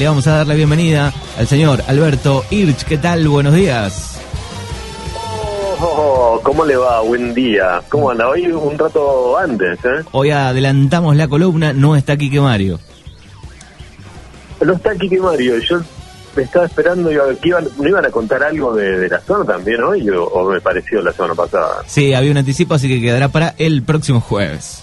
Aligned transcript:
le 0.00 0.06
vamos 0.06 0.26
a 0.28 0.38
dar 0.38 0.46
la 0.46 0.54
bienvenida 0.54 1.12
al 1.36 1.46
señor 1.46 1.82
Alberto 1.86 2.42
Irch. 2.48 2.84
¿Qué 2.84 2.96
tal? 2.96 3.28
Buenos 3.28 3.52
días. 3.52 4.18
Oh, 5.78 6.40
¿Cómo 6.42 6.64
le 6.64 6.74
va? 6.74 7.02
Buen 7.02 7.34
día. 7.34 7.82
¿Cómo 7.90 8.10
anda? 8.10 8.26
Hoy 8.26 8.46
un 8.46 8.78
rato 8.78 9.36
antes, 9.36 9.78
¿eh? 9.84 10.02
Hoy 10.12 10.30
adelantamos 10.30 11.14
la 11.16 11.28
columna, 11.28 11.74
no 11.74 11.96
está 11.96 12.16
Quique 12.16 12.40
Mario. 12.40 12.80
No 14.64 14.72
está 14.72 14.94
Quique 14.94 15.20
Mario. 15.20 15.58
Yo 15.58 15.82
me 16.34 16.44
estaba 16.44 16.64
esperando, 16.64 17.12
iba, 17.12 17.24
que 17.34 17.50
iban, 17.50 17.68
¿no 17.78 17.86
iban 17.86 18.06
a 18.06 18.10
contar 18.10 18.42
algo 18.42 18.74
de, 18.74 19.00
de 19.00 19.08
la 19.10 19.20
zona 19.20 19.44
también 19.44 19.82
hoy 19.82 20.08
o, 20.08 20.24
o 20.24 20.50
me 20.50 20.62
pareció 20.62 21.02
la 21.02 21.12
semana 21.12 21.34
pasada? 21.34 21.82
Sí, 21.86 22.14
había 22.14 22.30
un 22.30 22.38
anticipo, 22.38 22.72
así 22.72 22.88
que 22.88 23.02
quedará 23.02 23.28
para 23.28 23.54
el 23.58 23.82
próximo 23.82 24.22
jueves. 24.22 24.82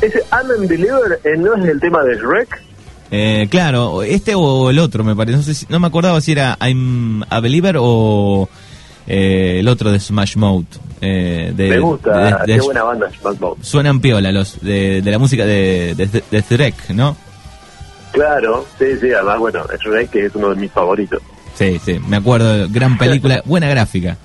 Ese 0.00 0.22
I'm 0.32 0.50
a 0.50 0.66
Believer 0.66 1.20
eh, 1.22 1.36
no 1.36 1.54
es 1.54 1.68
el 1.68 1.80
tema 1.80 2.02
de 2.02 2.16
Shrek. 2.16 2.65
Eh, 3.10 3.46
claro, 3.50 4.02
este 4.02 4.34
o 4.34 4.70
el 4.70 4.78
otro, 4.78 5.04
me 5.04 5.14
parece. 5.14 5.36
No, 5.36 5.42
sé 5.42 5.54
si- 5.54 5.66
no 5.68 5.78
me 5.78 5.86
acordaba 5.86 6.20
si 6.20 6.32
era 6.32 6.56
I'm 6.60 7.22
a 7.30 7.40
Believer 7.40 7.76
o 7.78 8.48
eh, 9.06 9.58
el 9.60 9.68
otro 9.68 9.92
de 9.92 10.00
Smash 10.00 10.36
Mouth. 10.36 10.66
eh, 11.00 11.52
de- 11.54 11.68
me 11.68 11.78
gusta, 11.78 12.18
de- 12.46 12.52
de- 12.54 12.58
qué 12.58 12.64
buena 12.64 12.82
banda 12.82 13.08
Smash 13.20 13.38
Mouth. 13.38 13.58
Suenan 13.62 14.00
piola 14.00 14.32
los 14.32 14.60
de, 14.60 15.02
la 15.04 15.18
música 15.18 15.44
de, 15.44 15.94
de, 15.94 16.40
Shrek, 16.42 16.90
¿no? 16.90 17.16
Claro, 18.12 18.64
sí, 18.78 18.86
sí, 19.00 19.12
además, 19.12 19.38
bueno, 19.38 19.62
Shrek 19.84 20.14
es 20.16 20.34
uno 20.34 20.48
de 20.50 20.56
mis 20.56 20.72
favoritos. 20.72 21.20
Sí, 21.54 21.78
sí, 21.84 22.00
me 22.08 22.16
acuerdo. 22.16 22.66
Gran 22.70 22.96
película, 22.98 23.42
buena 23.46 23.68
gráfica. 23.68 24.16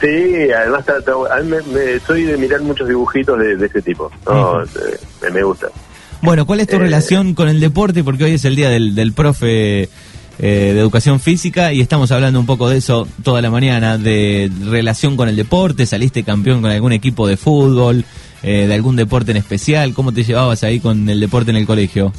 Sí, 0.00 0.50
además 0.50 0.80
está- 0.80 0.98
está- 0.98 1.12
a 1.12 1.40
mí 1.42 1.48
me, 1.50 1.62
me- 1.62 2.00
soy 2.00 2.24
de 2.24 2.36
mirar 2.36 2.60
muchos 2.62 2.88
dibujitos 2.88 3.38
de, 3.38 3.56
de 3.56 3.66
ese 3.66 3.82
tipo. 3.82 4.10
No, 4.26 4.62
eh, 4.62 4.66
me, 5.22 5.30
me 5.30 5.42
gusta. 5.44 5.68
Bueno, 6.22 6.46
¿cuál 6.46 6.60
es 6.60 6.68
tu 6.68 6.76
Eh, 6.76 6.78
relación 6.78 7.34
con 7.34 7.48
el 7.48 7.60
deporte? 7.60 8.04
Porque 8.04 8.24
hoy 8.24 8.32
es 8.32 8.44
el 8.44 8.54
día 8.56 8.70
del, 8.70 8.94
del 8.94 9.12
profe 9.12 9.82
eh, 9.82 9.88
de 10.38 10.78
educación 10.78 11.20
física 11.20 11.72
y 11.72 11.80
estamos 11.80 12.10
hablando 12.12 12.38
un 12.40 12.46
poco 12.46 12.68
de 12.70 12.78
eso 12.78 13.06
toda 13.22 13.42
la 13.42 13.50
mañana, 13.50 13.98
de 13.98 14.50
relación 14.64 15.16
con 15.16 15.28
el 15.28 15.36
deporte, 15.36 15.84
saliste 15.84 16.22
campeón 16.22 16.62
con 16.62 16.70
algún 16.70 16.92
equipo 16.92 17.26
de 17.26 17.36
fútbol, 17.36 18.04
eh, 18.42 18.66
de 18.66 18.74
algún 18.74 18.96
deporte 18.96 19.32
en 19.32 19.36
especial, 19.36 19.94
¿cómo 19.94 20.12
te 20.12 20.22
llevabas 20.24 20.62
ahí 20.64 20.80
con 20.80 21.08
el 21.08 21.20
deporte 21.20 21.50
en 21.50 21.56
el 21.56 21.66
colegio? 21.66 22.12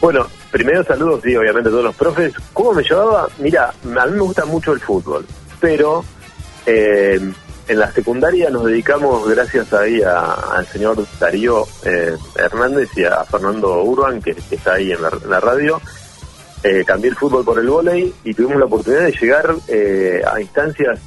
Bueno, 0.00 0.26
primero 0.50 0.84
saludos, 0.84 1.20
sí, 1.24 1.34
obviamente 1.34 1.68
a 1.70 1.72
todos 1.72 1.84
los 1.84 1.94
profes. 1.96 2.32
¿Cómo 2.52 2.74
me 2.74 2.82
llevaba? 2.82 3.26
Mira, 3.38 3.72
a 3.98 4.06
mí 4.06 4.12
me 4.12 4.20
gusta 4.20 4.44
mucho 4.44 4.72
el 4.72 4.80
fútbol, 4.80 5.26
pero 5.60 6.04
eh, 6.66 7.20
en 7.68 7.78
la 7.78 7.90
secundaria 7.92 8.50
nos 8.50 8.64
dedicamos, 8.66 9.28
gracias 9.28 9.72
ahí 9.72 10.02
a- 10.02 10.32
al 10.56 10.66
señor 10.66 11.04
Darío 11.18 11.64
eh, 11.84 12.16
Hernández 12.36 12.90
y 12.96 13.04
a 13.04 13.24
Fernando 13.24 13.82
Urban, 13.82 14.20
que, 14.20 14.36
está 14.50 14.74
ahí 14.74 14.92
en 14.92 15.00
la, 15.02 15.08
en 15.22 15.30
la 15.30 15.40
radio, 15.40 15.80
eh, 16.62 16.84
cambié 16.86 17.10
el 17.10 17.16
fútbol 17.16 17.44
por 17.44 17.58
el 17.58 17.68
vóley 17.68 18.12
y 18.24 18.34
tuvimos 18.34 18.58
la 18.58 18.66
oportunidad 18.66 19.04
de 19.04 19.12
llegar 19.12 19.54
eh, 19.68 20.22
a 20.30 20.40
instancias 20.40 20.98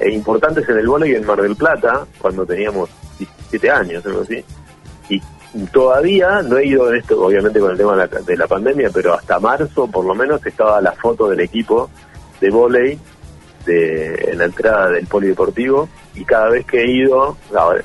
eh, 0.00 0.10
importantes 0.10 0.68
en 0.68 0.78
el 0.78 0.86
vóley 0.86 1.14
en 1.14 1.26
Mar 1.26 1.40
del 1.42 1.56
Plata, 1.56 2.06
cuando 2.18 2.46
teníamos 2.46 2.88
17 3.18 3.70
años, 3.70 4.04
algo 4.06 4.22
así. 4.22 4.44
Y 5.10 5.20
todavía 5.72 6.42
no 6.42 6.58
he 6.58 6.66
ido 6.66 6.90
en 6.92 6.98
esto, 7.00 7.20
obviamente 7.24 7.58
con 7.58 7.70
el 7.72 7.76
tema 7.78 7.92
de 7.96 7.98
la, 8.06 8.20
de 8.20 8.36
la 8.36 8.46
pandemia, 8.46 8.90
pero 8.92 9.14
hasta 9.14 9.38
marzo 9.40 9.86
por 9.86 10.04
lo 10.04 10.14
menos 10.14 10.44
estaba 10.46 10.80
la 10.80 10.92
foto 10.92 11.28
del 11.28 11.40
equipo 11.40 11.90
de 12.40 12.50
vóley 12.50 12.98
de, 13.68 14.30
en 14.32 14.38
la 14.38 14.46
entrada 14.46 14.90
del 14.90 15.06
polideportivo 15.06 15.88
y 16.14 16.24
cada 16.24 16.48
vez 16.50 16.66
que 16.66 16.80
he 16.82 16.90
ido, 16.90 17.36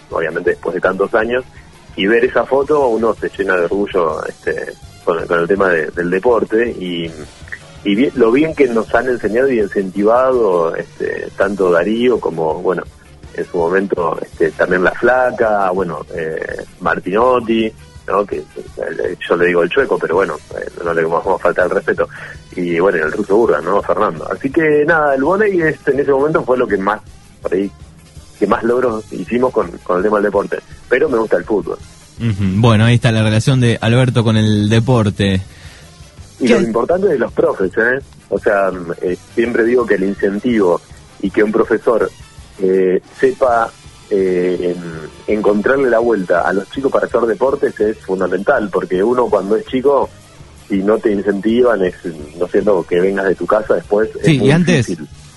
obviamente 0.09 0.51
después 0.51 0.73
de 0.73 0.81
tantos 0.81 1.13
años, 1.13 1.43
y 1.95 2.07
ver 2.07 2.25
esa 2.25 2.43
foto 2.45 2.87
uno 2.87 3.13
se 3.13 3.29
llena 3.37 3.55
de 3.57 3.65
orgullo 3.65 4.25
este, 4.25 4.73
con, 5.05 5.19
el- 5.19 5.27
con 5.27 5.39
el 5.41 5.47
tema 5.47 5.69
de- 5.69 5.91
del 5.91 6.09
deporte 6.09 6.71
y, 6.71 7.11
y 7.83 7.95
bien- 7.95 8.11
lo 8.15 8.31
bien 8.31 8.55
que 8.55 8.67
nos 8.67 8.93
han 8.95 9.07
enseñado 9.09 9.51
y 9.51 9.59
incentivado 9.59 10.75
este, 10.75 11.27
tanto 11.37 11.69
Darío 11.69 12.19
como, 12.19 12.55
bueno, 12.61 12.81
en 13.35 13.45
su 13.45 13.57
momento 13.57 14.17
este, 14.21 14.51
también 14.51 14.83
La 14.83 14.91
Flaca, 14.91 15.69
bueno, 15.71 16.05
eh, 16.15 16.63
Martinotti, 16.81 17.71
¿no? 18.07 18.25
que 18.25 18.37
eh, 18.37 19.15
yo 19.27 19.35
le 19.35 19.47
digo 19.47 19.63
el 19.63 19.69
chueco, 19.69 19.97
pero 19.99 20.15
bueno, 20.15 20.35
eh, 20.59 20.69
no 20.83 20.93
le 20.93 21.03
vamos 21.03 21.25
a 21.39 21.43
faltar 21.43 21.65
el 21.65 21.71
respeto, 21.71 22.07
y 22.55 22.79
bueno, 22.79 22.97
y 22.97 23.01
el 23.01 23.11
ruso 23.11 23.35
Urban, 23.37 23.63
¿no? 23.65 23.81
Fernando. 23.81 24.27
Así 24.31 24.49
que 24.51 24.83
nada, 24.85 25.15
el 25.15 25.23
volei 25.23 25.61
este, 25.61 25.91
en 25.91 25.99
ese 25.99 26.11
momento 26.11 26.43
fue 26.43 26.57
lo 26.57 26.67
que 26.67 26.77
más, 26.77 27.01
por 27.41 27.53
ahí, 27.53 27.69
que 28.39 28.47
más 28.47 28.63
logros 28.63 29.05
hicimos 29.11 29.51
con, 29.53 29.69
con 29.83 29.97
el 29.97 30.03
tema 30.03 30.17
del 30.17 30.25
deporte, 30.25 30.57
pero 30.89 31.07
me 31.09 31.17
gusta 31.17 31.37
el 31.37 31.43
fútbol. 31.45 31.77
Ujú, 32.19 32.43
Bueno, 32.61 32.85
ahí 32.85 32.95
está 32.95 33.11
la 33.11 33.23
relación 33.23 33.59
de 33.59 33.77
Alberto 33.81 34.23
con 34.23 34.37
el 34.37 34.69
deporte. 34.69 35.41
Y 36.39 36.47
¿Qué? 36.47 36.53
lo 36.55 36.61
importante 36.61 37.07
de 37.07 37.17
los 37.19 37.31
profes, 37.31 37.71
¿eh? 37.77 37.99
O 38.29 38.39
sea, 38.39 38.71
eh, 39.01 39.17
siempre 39.35 39.63
digo 39.63 39.85
que 39.85 39.95
el 39.95 40.03
incentivo 40.03 40.81
y 41.21 41.29
que 41.29 41.43
un 41.43 41.51
profesor 41.51 42.09
eh, 42.59 43.01
sepa 43.19 43.71
eh, 44.09 44.75
en- 44.75 45.35
encontrarle 45.37 45.89
la 45.89 45.99
vuelta 45.99 46.41
a 46.41 46.53
los 46.53 46.69
chicos 46.71 46.91
para 46.91 47.05
hacer 47.07 47.21
deportes 47.21 47.79
es 47.79 47.97
fundamental, 47.99 48.69
porque 48.71 49.01
uno 49.03 49.25
cuando 49.27 49.55
es 49.55 49.65
chico, 49.65 50.09
si 50.69 50.77
no 50.77 50.97
te 50.97 51.11
incentivan, 51.11 51.83
es, 51.83 51.93
no 52.39 52.47
siendo 52.47 52.83
que 52.83 52.99
vengas 52.99 53.25
de 53.27 53.35
tu 53.35 53.45
casa 53.45 53.75
después. 53.75 54.09
es 54.19 54.25
Sí, 54.25 54.39
y 54.43 54.51
antes, 54.51 54.87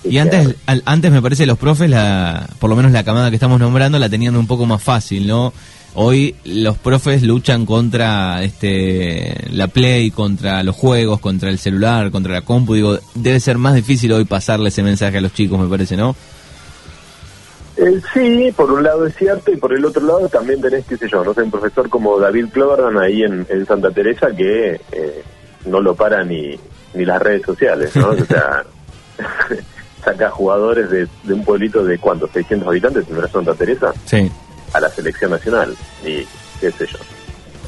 y 0.03 0.17
antes, 0.17 0.55
al- 0.65 0.83
antes 0.85 1.11
me 1.11 1.21
parece 1.21 1.45
los 1.45 1.57
profes, 1.57 1.89
la, 1.89 2.49
por 2.59 2.69
lo 2.69 2.75
menos 2.75 2.91
la 2.91 3.03
camada 3.03 3.29
que 3.29 3.35
estamos 3.35 3.59
nombrando, 3.59 3.99
la 3.99 4.09
tenían 4.09 4.35
un 4.35 4.47
poco 4.47 4.65
más 4.65 4.81
fácil, 4.81 5.27
¿no? 5.27 5.53
Hoy 5.99 6.35
los 6.45 6.77
profes 6.77 7.23
luchan 7.23 7.65
contra 7.65 8.43
este 8.43 9.33
la 9.51 9.67
play, 9.67 10.11
contra 10.11 10.61
los 10.61 10.75
juegos, 10.75 11.19
contra 11.19 11.49
el 11.49 11.57
celular, 11.57 12.11
contra 12.11 12.33
la 12.33 12.41
compu. 12.41 12.75
Digo, 12.75 12.99
debe 13.15 13.39
ser 13.39 13.57
más 13.57 13.73
difícil 13.73 14.11
hoy 14.11 14.25
pasarle 14.25 14.69
ese 14.69 14.83
mensaje 14.83 15.17
a 15.17 15.21
los 15.21 15.33
chicos, 15.33 15.59
me 15.59 15.67
parece, 15.67 15.97
¿no? 15.97 16.15
Eh, 17.77 18.01
sí, 18.13 18.51
por 18.55 18.71
un 18.71 18.83
lado 18.83 19.05
es 19.05 19.15
cierto, 19.15 19.51
y 19.51 19.57
por 19.57 19.71
el 19.73 19.85
otro 19.85 20.01
lado 20.03 20.27
también 20.29 20.59
tenés, 20.61 20.85
qué 20.85 20.97
sé 20.97 21.07
yo, 21.07 21.23
no 21.23 21.33
sé, 21.33 21.43
un 21.43 21.51
profesor 21.51 21.89
como 21.89 22.19
David 22.19 22.47
Cloverdan 22.51 22.97
ahí 22.97 23.21
en, 23.23 23.45
en 23.49 23.65
Santa 23.67 23.91
Teresa 23.91 24.31
que 24.35 24.81
eh, 24.91 25.23
no 25.65 25.79
lo 25.81 25.93
para 25.95 26.23
ni, 26.23 26.59
ni 26.95 27.05
las 27.05 27.21
redes 27.21 27.43
sociales, 27.43 27.95
¿no? 27.95 28.09
o 28.09 28.25
sea, 28.25 28.63
saca 30.03 30.29
jugadores 30.31 30.89
de, 30.89 31.07
de 31.23 31.33
un 31.33 31.43
pueblito 31.43 31.83
de 31.83 31.99
cuántos, 31.99 32.31
600 32.31 32.67
habitantes, 32.67 33.05
en 33.09 33.29
Santa 33.31 33.53
Teresa, 33.53 33.93
Sí. 34.05 34.31
a 34.73 34.79
la 34.79 34.89
selección 34.89 35.31
nacional, 35.31 35.75
y 36.03 36.25
qué 36.59 36.71
sé 36.71 36.87
yo. 36.87 36.97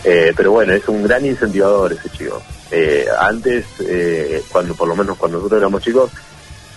Eh, 0.06 0.34
pero 0.36 0.52
bueno, 0.54 0.74
es 0.74 0.88
un 0.88 1.04
gran 1.04 1.26
incentivador 1.26 1.92
ese 1.94 2.10
chico. 2.10 2.42
Eh, 2.72 3.06
antes, 3.20 3.66
eh, 3.82 4.42
cuando 4.52 4.74
por 4.74 4.88
lo 4.88 4.96
menos 4.96 5.18
cuando 5.18 5.38
nosotros 5.38 5.60
éramos 5.60 5.84
chicos, 5.84 6.10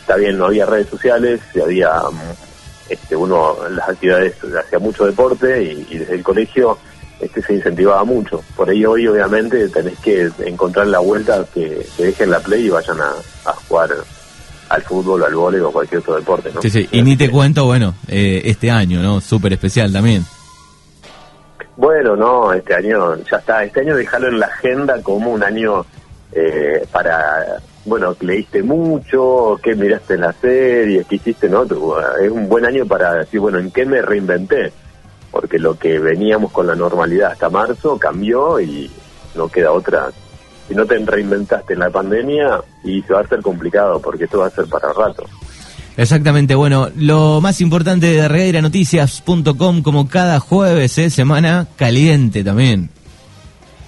está 0.01 0.17
bien, 0.17 0.37
no 0.37 0.47
había 0.47 0.67
redes 0.67 0.89
sociales, 0.89 1.41
y 1.55 1.61
había 1.61 1.93
este, 2.89 3.17
uno 3.17 3.67
en 3.67 3.77
las 3.77 3.89
actividades 3.89 4.35
hacía 4.59 4.79
mucho 4.79 5.07
deporte 5.07 5.63
y, 5.63 5.87
y 5.91 5.99
desde 5.99 6.15
el 6.15 6.23
colegio 6.23 6.79
este 7.21 7.41
se 7.41 7.55
incentivaba 7.55 8.05
mucho. 8.05 8.43
Por 8.57 8.69
ahí 8.69 8.85
hoy 8.85 9.07
obviamente 9.07 9.69
tenés 9.69 9.99
que 10.01 10.31
encontrar 10.45 10.89
la 10.89 10.99
vuelta 10.99 11.45
que, 11.55 11.87
que 11.97 12.05
dejen 12.07 12.31
la 12.31 12.41
play 12.41 12.67
y 12.67 12.71
vayan 12.71 13.01
a, 13.01 13.13
a 13.45 13.53
jugar 13.53 13.91
al 14.69 14.83
fútbol, 14.83 15.23
al 15.23 15.35
vóley 15.35 15.61
o 15.61 15.71
cualquier 15.71 16.01
otro 16.01 16.17
deporte, 16.17 16.51
¿no? 16.53 16.63
Sí, 16.63 16.71
sí. 16.71 16.89
Y 16.91 17.03
ni 17.03 17.17
te 17.17 17.31
cuento, 17.31 17.67
bueno, 17.67 17.95
eh, 18.09 18.43
este 18.45 18.71
año, 18.71 19.03
¿no? 19.03 19.21
Súper 19.21 19.53
especial 19.53 19.93
también. 19.93 20.25
Bueno, 21.77 22.17
no, 22.17 22.53
este 22.53 22.75
año 22.75 23.17
ya 23.31 23.37
está. 23.37 23.65
Este 23.65 23.81
año 23.81 23.97
dejarlo 23.97 24.29
en 24.29 24.41
la 24.41 24.47
agenda 24.47 25.01
como 25.03 25.31
un 25.31 25.43
año 25.43 25.85
eh, 26.33 26.87
para, 26.91 27.61
bueno, 27.85 28.15
que 28.15 28.27
leíste 28.27 28.63
mucho, 28.63 29.59
que 29.63 29.75
miraste 29.75 30.15
en 30.15 30.21
la 30.21 30.33
serie, 30.33 31.05
que 31.09 31.17
hiciste, 31.17 31.49
¿no? 31.49 31.67
Tu- 31.67 31.95
Es 32.23 32.31
un 32.31 32.49
buen 32.49 32.65
año 32.65 32.87
para 32.87 33.15
decir, 33.15 33.41
bueno, 33.41 33.59
¿en 33.59 33.71
qué 33.71 33.85
me 33.85 34.01
reinventé? 34.03 34.73
Porque 35.31 35.59
lo 35.59 35.79
que 35.79 35.99
veníamos 35.99 36.53
con 36.53 36.67
la 36.67 36.75
normalidad 36.75 37.33
hasta 37.33 37.49
marzo 37.51 37.99
cambió 37.99 38.61
y 38.61 38.91
no 39.35 39.49
queda 39.49 39.73
otra. 39.73 40.11
Si 40.69 40.75
no 40.75 40.87
te 40.87 40.97
reinventaste 40.99 41.73
en 41.73 41.81
la 41.81 41.91
pandemia, 41.91 42.61
y 42.85 43.03
se 43.03 43.13
va 43.13 43.21
a 43.21 43.23
hacer 43.23 43.41
complicado, 43.43 44.01
porque 44.01 44.25
esto 44.25 44.39
va 44.39 44.47
a 44.47 44.51
ser 44.51 44.67
para 44.67 44.93
rato. 44.93 45.25
Exactamente, 45.97 46.55
bueno, 46.55 46.89
lo 46.97 47.41
más 47.43 47.61
importante 47.61 48.07
de 48.07 48.27
regueiranoticias.com 48.29 49.83
como 49.83 50.09
cada 50.09 50.39
jueves, 50.41 50.97
¿eh? 50.99 51.11
Semana 51.11 51.67
caliente 51.77 52.43
también. 52.45 52.89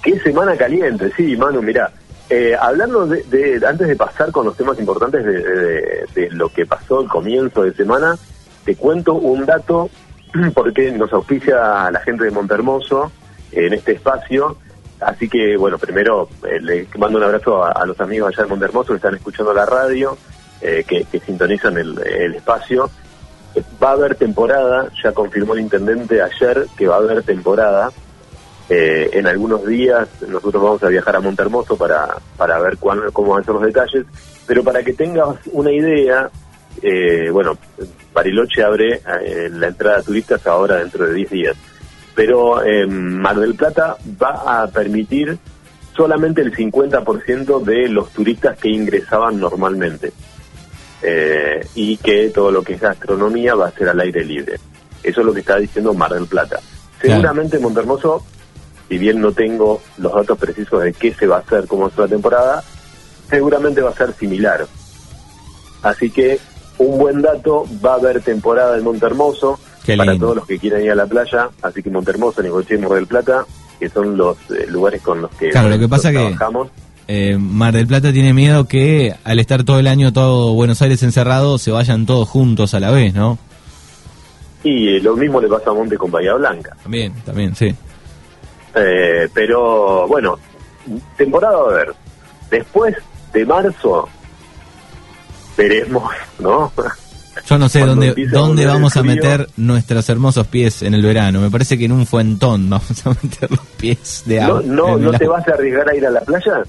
Qué 0.03 0.19
semana 0.21 0.55
caliente, 0.57 1.11
sí, 1.17 1.37
Manu, 1.37 1.63
mira. 1.63 1.91
Eh, 2.37 2.57
hablando 2.61 3.07
de, 3.07 3.23
de- 3.23 3.65
antes 3.65 3.87
de 3.87 3.95
pasar 3.95 4.33
con 4.33 4.45
los 4.45 4.57
temas 4.57 4.77
importantes 4.81 5.25
de, 5.25 6.05
de- 6.17 6.31
lo 6.33 6.49
que 6.49 6.67
pasó 6.67 7.01
el 7.01 7.09
comienzo 7.09 7.63
de 7.63 7.73
semana, 7.75 8.17
te 8.65 8.75
cuento 8.75 9.15
un 9.15 9.47
dato 9.47 9.89
porque 10.55 10.91
nos 10.91 11.13
auspicia 11.13 11.89
la 11.93 12.01
gente 12.01 12.25
de 12.25 12.33
Montermoso 12.33 13.13
en 13.53 13.73
este 13.75 13.93
espacio. 13.93 14.57
Así 14.99 15.29
que, 15.29 15.57
bueno, 15.57 15.79
primero 15.79 16.29
eh, 16.43 16.59
le 16.61 16.89
mando 16.99 17.19
un 17.19 17.25
abrazo 17.25 17.63
a, 17.63 17.71
a 17.71 17.87
los 17.87 18.01
amigos 18.01 18.33
allá 18.35 18.43
de 18.43 18.51
Montermoso 18.51 18.89
que 18.89 18.97
están 18.97 19.15
escuchando 19.15 19.55
la 19.55 19.65
radio, 19.67 20.19
eh, 20.61 20.83
que, 20.89 21.05
que 21.05 21.21
sintonizan 21.21 21.79
el, 21.79 21.97
el 22.05 22.35
espacio. 22.35 22.91
Eh, 23.55 23.63
Va 23.81 23.91
a 23.91 23.93
haber 23.93 24.17
temporada, 24.17 24.89
ya 25.05 25.13
confirmó 25.13 25.55
el 25.55 25.61
intendente 25.61 26.21
ayer 26.21 26.67
que 26.77 26.89
va 26.89 26.97
a 26.97 26.99
haber 26.99 27.23
temporada 27.23 27.93
Eh, 28.69 29.11
en 29.13 29.27
algunos 29.27 29.67
días 29.67 30.09
nosotros 30.27 30.63
vamos 30.63 30.83
a 30.83 30.89
viajar 30.89 31.17
a 31.17 31.21
Montermoso 31.21 31.77
para, 31.77 32.17
para 32.37 32.59
ver 32.61 32.79
cuán, 32.79 33.01
cómo 33.13 33.33
van 33.33 33.43
a 33.43 33.45
ser 33.45 33.55
los 33.55 33.65
detalles, 33.65 34.07
pero 34.47 34.65
para 34.65 34.83
que 34.83 34.95
tengas 34.95 35.37
una 35.53 35.71
idea, 35.71 36.31
eh, 36.81 37.29
bueno, 37.31 37.59
Bariloche 38.15 38.63
abre 38.63 39.03
eh, 39.23 39.51
la 39.51 39.69
entrada 39.69 39.99
a 39.99 40.03
turistas 40.03 40.47
ahora 40.47 40.77
dentro 40.77 41.07
de 41.07 41.15
10 41.15 41.31
días, 41.31 41.57
pero 42.15 42.63
Mar 42.89 43.39
del 43.39 43.55
Plata 43.55 43.97
va 44.23 44.63
a 44.63 44.67
permitir 44.69 45.37
solamente 45.97 46.41
el 46.41 46.55
50% 46.55 47.63
de 47.63 47.89
los 47.89 48.11
turistas 48.11 48.59
que 48.59 48.69
ingresaban 48.69 49.39
normalmente. 49.39 50.13
Eh, 51.07 51.67
y 51.75 51.99
que 51.99 52.31
todo 52.31 52.51
lo 52.51 52.63
que 52.63 52.75
es 52.75 52.81
gastronomía 52.81 53.55
va 53.55 53.69
a 53.69 53.73
ser 53.73 53.91
al 53.91 54.01
aire 54.01 54.25
libre. 54.25 54.55
Eso 55.03 55.21
es 55.21 55.27
lo 55.27 55.35
que 55.35 55.41
está 55.41 55.59
diciendo 55.59 55.93
Mar 55.93 56.15
del 56.15 56.27
Plata. 56.27 56.61
Seguramente 56.99 57.59
Montermoso, 57.59 58.25
si 58.89 58.99
bien 58.99 59.21
no 59.21 59.33
tengo 59.33 59.81
los 59.99 60.15
datos 60.15 60.39
precisos 60.39 60.83
de 60.83 60.93
qué 60.93 61.15
se 61.15 61.27
va 61.27 61.37
a 61.37 61.41
hacer 61.41 61.67
como 61.67 61.89
es 61.89 61.97
la 61.97 62.09
temporada, 62.09 62.63
seguramente 63.29 63.81
va 63.81 63.91
a 63.91 63.95
ser 63.95 64.13
similar. 64.15 64.67
Así 65.83 66.11
que 66.11 66.39
un 66.79 66.99
buen 66.99 67.23
dato, 67.23 67.67
va 67.85 67.93
a 67.93 67.97
haber 67.97 68.21
temporada 68.21 68.77
en 68.77 68.85
Montermoso 68.85 69.59
para 69.97 70.19
todos 70.19 70.37
los 70.37 70.47
que 70.47 70.59
quieran 70.59 70.83
ir 70.83 70.91
a 70.91 70.95
la 70.95 71.07
playa, 71.07 71.51
así 71.63 71.83
que 71.83 71.91
Montermoso, 71.91 72.43
Nicoche 72.43 72.75
y 72.75 72.79
Mar 72.79 72.93
del 72.93 73.07
Plata, 73.07 73.45
que 73.79 73.89
son 73.89 74.17
los 74.17 74.37
eh, 74.51 74.67
lugares 74.69 75.03
con 75.03 75.21
los 75.21 75.31
que, 75.33 75.51
claro, 75.51 75.69
lo 75.69 75.79
que 75.79 75.89
pasa 75.89 76.11
trabajamos. 76.11 76.69
Que 77.07 77.33
eh, 77.33 77.39
Mar 77.39 77.75
del 77.75 77.87
Plata 77.87 78.13
tiene 78.13 78.33
miedo 78.33 78.65
que 78.65 79.15
al 79.25 79.39
estar 79.39 79.63
todo 79.65 79.79
el 79.79 79.87
año 79.87 80.13
todo 80.13 80.55
Buenos 80.55 80.81
Aires 80.81 81.03
encerrado 81.03 81.59
se 81.59 81.71
vayan 81.71 82.07
todos 82.07 82.29
juntos 82.29 82.73
a 82.73 82.81
la 82.81 82.91
vez, 82.91 83.15
¿no? 83.15 83.39
Y 84.63 84.99
lo 85.01 85.15
mismo 85.15 85.41
le 85.41 85.49
pasa 85.49 85.71
a 85.71 85.75
Monte 85.75 85.99
con 85.99 86.11
Bahía 86.11 86.33
Blanca. 86.35 86.75
También, 86.83 87.13
también, 87.27 87.55
sí. 87.55 87.75
Eh, 88.75 89.29
pero 89.33 90.07
bueno, 90.09 90.39
temporada 91.17 91.59
a 91.59 91.73
ver. 91.73 91.95
Después 92.51 92.95
de 93.33 93.47
marzo 93.47 94.09
veremos, 95.57 96.13
¿no? 96.39 96.73
Yo 97.49 97.59
no 97.59 97.69
sé 97.69 97.81
dónde, 97.81 98.15
dónde 98.31 98.65
vamos 98.65 98.97
a 98.97 99.03
meter 99.03 99.49
nuestros 99.57 100.09
hermosos 100.09 100.47
pies 100.47 100.83
en 100.83 100.95
el 100.95 101.03
verano. 101.03 101.41
Me 101.41 101.51
parece 101.51 101.77
que 101.77 101.87
en 101.87 101.93
un 101.93 102.07
fuentón 102.07 102.71
vamos 102.71 103.07
a 103.07 103.11
meter 103.11 103.51
los 103.51 103.61
pies 103.77 104.23
de 104.27 104.41
agua. 104.41 104.63
¿No, 104.65 104.97
no, 104.97 105.13
te 105.13 105.27
vas 105.27 105.47
a 105.49 105.53
arriesgar 105.53 105.89
a 105.89 105.97
ir 105.97 106.07
a 106.07 106.11
la 106.11 106.21
playa? 106.21 106.63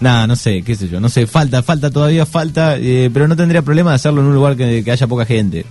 Nada, 0.00 0.26
no 0.26 0.34
sé, 0.34 0.62
qué 0.62 0.74
sé 0.74 0.88
yo, 0.88 0.98
no 0.98 1.10
sé, 1.10 1.26
falta, 1.26 1.62
falta, 1.62 1.90
todavía 1.90 2.24
falta, 2.24 2.78
eh, 2.78 3.10
pero 3.12 3.28
no 3.28 3.36
tendría 3.36 3.60
problema 3.60 3.90
de 3.90 3.96
hacerlo 3.96 4.22
en 4.22 4.28
un 4.28 4.34
lugar 4.34 4.56
que, 4.56 4.82
haya 4.90 5.06
poca 5.06 5.26
gente 5.26 5.66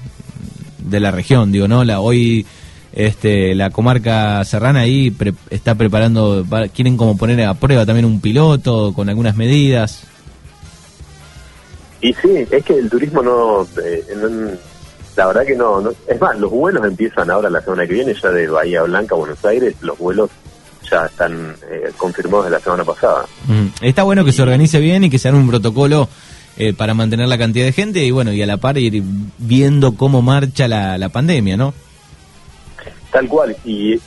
de 0.77 0.99
la 0.99 1.09
región, 1.09 1.51
digo, 1.51 1.67
¿no? 1.67 1.83
La, 1.83 1.99
hoy 1.99 2.45
este, 2.93 3.55
la 3.55 3.69
comarca 3.69 4.43
serrana 4.45 4.81
ahí 4.81 5.15
está 5.49 5.75
preparando, 5.75 6.45
quieren 6.73 6.97
como 6.97 7.17
poner 7.17 7.41
a 7.45 7.53
prueba 7.53 7.85
también 7.85 8.05
un 8.05 8.19
piloto 8.19 8.93
con 8.93 9.09
algunas 9.09 9.35
medidas. 9.35 10.03
Y 12.01 12.13
sí, 12.13 12.47
es 12.49 12.63
que 12.63 12.77
el 12.77 12.89
turismo 12.89 13.21
no, 13.21 13.67
eh, 13.83 14.03
la 15.15 15.27
verdad 15.27 15.45
que 15.45 15.55
no, 15.55 15.81
no, 15.81 15.91
es 16.07 16.19
más, 16.19 16.39
los 16.39 16.49
vuelos 16.49 16.85
empiezan 16.85 17.29
ahora 17.29 17.49
la 17.49 17.61
semana 17.61 17.85
que 17.85 17.93
viene, 17.93 18.13
ya 18.13 18.29
de 18.29 18.47
Bahía 18.47 18.83
Blanca 18.83 19.15
a 19.15 19.17
Buenos 19.17 19.43
Aires, 19.43 19.75
los 19.81 19.97
vuelos 19.97 20.29
ya 20.89 21.05
están 21.05 21.55
eh, 21.69 21.91
confirmados 21.97 22.45
de 22.45 22.51
la 22.51 22.59
semana 22.59 22.83
pasada. 22.83 23.25
Mm. 23.47 23.67
Está 23.81 24.03
bueno 24.03 24.25
que 24.25 24.31
se 24.31 24.41
organice 24.41 24.79
bien 24.79 25.03
y 25.03 25.09
que 25.09 25.19
se 25.19 25.27
haga 25.27 25.37
un 25.37 25.49
protocolo 25.49 26.07
eh, 26.57 26.73
para 26.73 26.93
mantener 26.93 27.27
la 27.27 27.37
cantidad 27.37 27.65
de 27.65 27.73
gente 27.73 28.03
y 28.03 28.11
bueno, 28.11 28.31
y 28.33 28.41
a 28.41 28.45
la 28.45 28.57
par 28.57 28.77
ir 28.77 29.03
viendo 29.37 29.95
cómo 29.95 30.21
marcha 30.21 30.67
la, 30.67 30.97
la 30.97 31.09
pandemia, 31.09 31.57
¿no? 31.57 31.73
Tal 33.11 33.27
cual, 33.27 33.55
y 33.65 33.99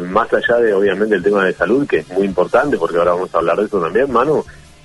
más 0.00 0.32
allá 0.32 0.56
de 0.58 0.74
obviamente 0.74 1.14
el 1.14 1.22
tema 1.22 1.44
de 1.44 1.52
salud, 1.52 1.86
que 1.86 1.98
es 1.98 2.08
muy 2.08 2.26
importante, 2.26 2.76
porque 2.76 2.96
ahora 2.96 3.12
vamos 3.12 3.32
a 3.34 3.38
hablar 3.38 3.58
de 3.58 3.66
eso 3.66 3.80
también, 3.80 4.10
Manu, 4.10 4.44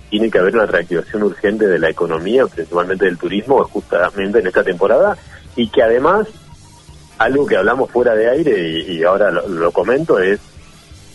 tiene 0.10 0.30
que 0.30 0.40
haber 0.40 0.56
una 0.56 0.66
reactivación 0.66 1.24
urgente 1.24 1.68
de 1.68 1.80
la 1.80 1.90
economía, 1.90 2.46
principalmente 2.48 3.06
del 3.06 3.18
turismo, 3.18 3.64
justamente 3.66 4.40
en 4.40 4.48
esta 4.48 4.64
temporada, 4.64 5.18
y 5.56 5.70
que 5.70 5.84
además, 5.84 6.28
algo 7.18 7.46
que 7.46 7.58
hablamos 7.58 7.92
fuera 7.92 8.16
de 8.16 8.30
aire 8.30 8.70
y, 8.88 9.04
ahora 9.04 9.32
lo, 9.32 9.72
comento, 9.72 10.20
es 10.20 10.40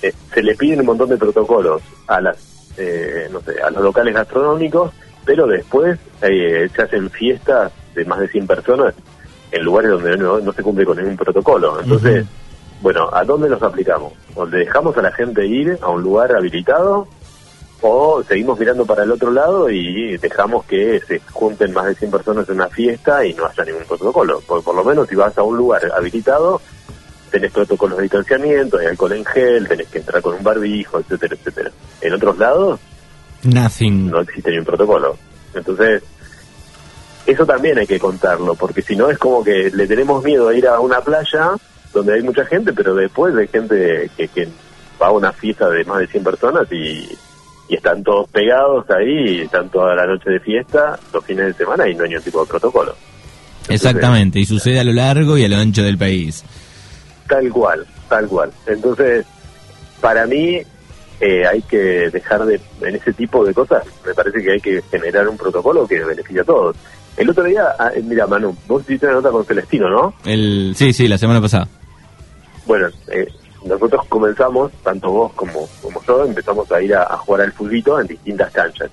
eh, 0.02 0.12
se 0.32 0.43
le 0.43 0.55
piden 0.55 0.81
un 0.81 0.87
montón 0.87 1.08
de 1.08 1.17
protocolos 1.17 1.82
a 2.06 2.20
las 2.20 2.37
eh, 2.76 3.29
no 3.32 3.41
sé, 3.41 3.61
a 3.62 3.70
los 3.70 3.82
locales 3.82 4.14
gastronómicos, 4.14 4.93
pero 5.25 5.46
después 5.46 5.99
eh, 6.23 6.69
se 6.75 6.82
hacen 6.82 7.08
fiestas 7.11 7.73
de 7.94 8.05
más 8.05 8.19
de 8.20 8.29
100 8.29 8.46
personas 8.46 8.94
en 9.55 9.62
lugares 9.62 9.93
donde 9.93 10.17
no, 10.17 10.53
se 10.53 10.62
cumple 10.62 10.85
con 10.85 10.97
ningún 10.97 11.17
protocolo. 11.17 11.81
Entonces, 11.81 12.27
bueno, 12.83 13.09
¿a 13.12 13.25
dónde 13.25 13.49
los 13.49 13.62
aplicamos? 13.62 14.12
¿Donde 14.35 14.59
dejamos 14.59 14.97
a 14.99 15.03
la 15.03 15.12
gente 15.12 15.47
ir 15.47 15.79
a 15.81 15.91
un 15.91 16.03
lugar 16.03 16.35
habilitado 16.35 17.06
o 17.81 18.21
seguimos 18.27 18.59
mirando 18.59 18.85
para 18.85 19.05
el 19.05 19.12
otro 19.12 19.31
lado 19.31 19.71
y 19.71 20.17
dejamos 20.17 20.65
que 20.65 21.01
se 21.06 21.21
junten 21.31 21.73
más 21.73 21.87
de 21.87 21.95
100 21.95 22.11
personas 22.11 22.49
en 22.49 22.56
una 22.56 22.69
fiesta 22.69 23.25
y 23.25 23.33
no 23.35 23.47
haya 23.47 23.65
ningún 23.65 23.85
protocolo. 23.85 24.43
Porque 24.45 24.65
por 24.65 24.75
lo 24.75 24.83
menos 24.83 25.09
si 25.09 25.15
vas 25.15 25.39
a 25.39 25.45
un 25.45 25.56
lugar 25.56 25.83
habilitado, 25.97 26.61
tenés 27.31 27.53
protocolos 27.53 27.97
de 27.99 28.03
distanciamiento, 28.03 28.79
hay 28.79 28.87
alcohol 28.87 29.12
en 29.12 29.25
gel, 29.25 29.69
tenés 29.69 29.87
que 29.87 29.99
entrar 29.99 30.21
con 30.21 30.35
un 30.35 30.43
barbijo, 30.43 30.99
etcétera, 30.99 31.37
etcétera. 31.37 31.71
En 32.01 32.12
otros 32.12 32.39
lados, 32.39 32.81
Nothing. 33.45 34.11
no 34.11 34.21
existe 34.21 34.51
ningún 34.51 34.67
protocolo. 34.67 35.17
Entonces, 35.55 36.03
eso 37.26 37.47
también 37.47 37.79
hay 37.79 37.87
que 37.87 37.99
contarlo, 37.99 38.55
porque 38.55 38.82
si 38.82 38.97
no 38.97 39.11
es 39.11 39.19
como 39.19 39.43
que 39.43 39.71
le 39.71 39.87
tenemos 39.87 40.23
miedo 40.23 40.49
a 40.49 40.55
ir 40.55 40.67
a 40.67 40.81
una 40.81 41.00
playa 41.00 41.53
donde 41.93 42.15
hay 42.15 42.23
mucha 42.23 42.44
gente, 42.44 42.73
pero 42.73 42.94
después 42.94 43.35
hay 43.37 43.49
gente 43.49 44.11
que, 44.17 44.29
que 44.29 44.49
va 45.00 45.09
a 45.09 45.12
una 45.12 45.32
fiesta 45.32 45.69
de 45.71 45.85
más 45.85 46.00
de 46.00 46.06
100 46.06 46.25
personas 46.25 46.71
y 46.73 47.09
y 47.69 47.76
están 47.76 48.03
todos 48.03 48.29
pegados 48.29 48.85
ahí, 48.91 49.41
están 49.43 49.69
toda 49.71 49.94
la 49.94 50.06
noche 50.06 50.31
de 50.31 50.41
fiesta, 50.41 50.99
los 51.12 51.25
fines 51.25 51.47
de 51.47 51.55
semana 51.55 51.88
y 51.88 51.94
no 51.94 52.05
hay 52.05 52.11
ningún 52.11 52.25
tipo 52.25 52.41
de 52.44 52.47
protocolo. 52.47 52.94
Exactamente, 53.69 54.38
y 54.38 54.44
sucede 54.44 54.81
a 54.81 54.85
lo 54.85 54.93
largo 54.93 55.38
y 55.38 55.44
a 55.44 55.49
lo 55.49 55.56
ancho 55.56 55.82
del 55.82 55.97
país. 55.97 56.44
Tal 57.27 57.49
cual, 57.50 57.87
tal 58.09 58.29
cual. 58.29 58.53
Entonces, 58.67 59.25
para 60.03 60.27
mí 60.27 60.61
eh, 61.20 61.47
hay 61.47 61.62
que 61.62 62.11
dejar 62.11 62.44
de, 62.44 62.61
en 62.82 62.97
ese 62.97 63.15
tipo 63.15 63.44
de 63.44 63.55
cosas, 63.55 63.85
me 64.06 64.12
parece 64.12 64.43
que 64.43 64.53
hay 64.53 64.61
que 64.61 64.82
generar 64.91 65.27
un 65.27 65.38
protocolo 65.38 65.87
que 65.87 66.05
beneficie 66.05 66.43
a 66.43 66.44
todos. 66.44 66.77
El 67.17 67.31
otro 67.31 67.45
día, 67.45 67.75
ah, 67.79 67.91
eh, 67.95 68.03
mira 68.03 68.27
Manu, 68.27 68.57
vos 68.67 68.83
hiciste 68.83 69.07
una 69.07 69.17
nota 69.17 69.31
con 69.31 69.45
Celestino, 69.45 69.89
¿no? 69.89 70.15
El, 70.25 70.75
sí, 70.77 70.93
sí, 70.93 71.07
la 71.07 71.19
semana 71.19 71.41
pasada. 71.41 71.69
Bueno, 72.67 72.89
eh, 73.09 73.29
nosotros 73.65 74.05
comenzamos, 74.09 74.73
tanto 74.83 75.11
vos 75.11 75.33
como, 75.35 75.69
como 75.81 76.03
yo, 76.05 76.25
empezamos 76.25 76.71
a 76.73 76.83
ir 76.83 76.95
a, 76.95 77.17
jugar 77.19 77.43
al 77.43 77.53
fulbito 77.53 78.01
en 78.01 78.09
distintas 78.09 78.51
canchas, 78.53 78.91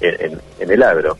en, 0.00 0.40
en, 0.60 0.70
el 0.70 0.82
agro. 0.82 1.18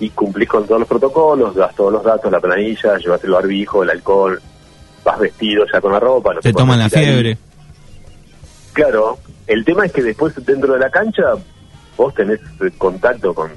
Y 0.00 0.10
cumplís 0.10 0.48
con 0.48 0.66
todos 0.66 0.80
los 0.80 0.88
protocolos, 0.88 1.54
das 1.54 1.74
todos 1.76 1.92
los 1.92 2.02
datos, 2.02 2.30
la 2.32 2.40
planilla, 2.40 2.98
llevas 2.98 3.22
el 3.22 3.30
barbijo, 3.30 3.84
el 3.84 3.90
alcohol, 3.90 4.40
vas 5.04 5.18
vestido 5.20 5.64
ya 5.72 5.80
con 5.80 5.92
la 5.92 6.00
ropa. 6.00 6.34
No 6.34 6.40
te, 6.40 6.52
toman 6.52 6.80
la 6.80 6.90
fiebre. 6.90 7.38
Claro, 8.72 9.18
el 9.46 9.64
tema 9.64 9.86
es 9.86 9.92
que 9.92 10.02
después 10.02 10.34
dentro 10.44 10.74
de 10.74 10.80
la 10.80 10.90
cancha 10.90 11.34
vos 11.96 12.12
tenés 12.12 12.40
contacto 12.76 13.32
con, 13.32 13.50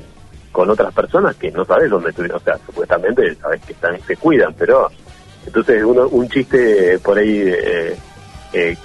con 0.57 0.71
otras 0.71 0.91
personas 0.91 1.35
que 1.35 1.51
no 1.51 1.63
sabes 1.65 1.87
dónde 1.87 2.09
estuvieron, 2.09 2.37
o 2.37 2.43
sea, 2.43 2.57
supuestamente 2.65 3.35
sabes 3.35 3.61
que 3.61 3.73
están 3.73 3.95
se 4.01 4.17
cuidan, 4.17 4.55
pero 4.57 4.89
entonces 5.45 5.83
uno, 5.83 6.07
un 6.07 6.27
chiste 6.29 6.97
por 6.97 7.15
ahí 7.15 7.43
eh, 7.45 7.95
eh, 8.53 8.75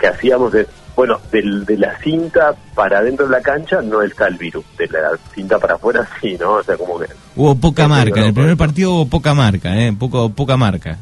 que 0.00 0.06
hacíamos 0.06 0.52
de, 0.52 0.66
bueno, 0.96 1.20
de 1.30 1.76
la 1.76 1.98
cinta 1.98 2.54
para 2.74 3.02
dentro 3.02 3.26
de 3.26 3.32
la 3.32 3.42
cancha 3.42 3.82
no 3.82 4.00
está 4.00 4.26
el 4.26 4.38
virus, 4.38 4.64
de 4.78 4.86
la 4.86 5.10
cinta 5.34 5.58
para 5.58 5.74
afuera 5.74 6.08
sí, 6.22 6.34
¿no? 6.40 6.54
O 6.54 6.62
sea, 6.62 6.78
como 6.78 6.98
que... 6.98 7.08
Hubo 7.36 7.54
poca 7.54 7.86
marca, 7.86 8.20
en 8.20 8.28
el 8.28 8.32
primer 8.32 8.56
partido 8.56 8.92
hubo 8.92 9.10
poca 9.10 9.34
marca, 9.34 9.76
¿eh? 9.76 9.94
Poco, 9.98 10.30
poca 10.30 10.56
marca. 10.56 10.96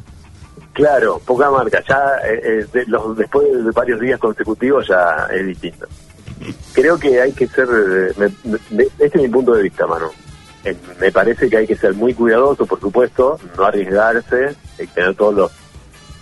Claro, 0.73 1.21
poca 1.25 1.49
marca. 1.53 1.81
Ya 1.89 1.99
eh, 2.29 2.67
eh, 2.75 2.85
los, 2.89 3.17
después 3.17 3.47
de 3.47 3.71
varios 3.71 4.01
días 4.01 4.19
consecutivos 4.19 4.89
ya 4.89 5.29
es 5.33 5.47
distinto. 5.47 5.87
Creo 6.73 6.99
que 6.99 7.21
hay 7.21 7.33
que 7.33 7.47
ser, 7.47 7.67
este 8.99 9.05
es 9.07 9.23
mi 9.23 9.29
punto 9.29 9.55
de 9.55 9.63
vista, 9.63 9.87
mano. 9.87 10.11
me 11.01 11.11
parece 11.11 11.49
que 11.49 11.57
hay 11.57 11.67
que 11.67 11.77
ser 11.77 11.95
muy 11.95 12.13
cuidadoso, 12.15 12.67
por 12.67 12.81
supuesto, 12.81 13.39
no 13.57 13.65
arriesgarse, 13.65 14.55
tener 14.95 15.15
todos 15.15 15.35
los 15.35 15.53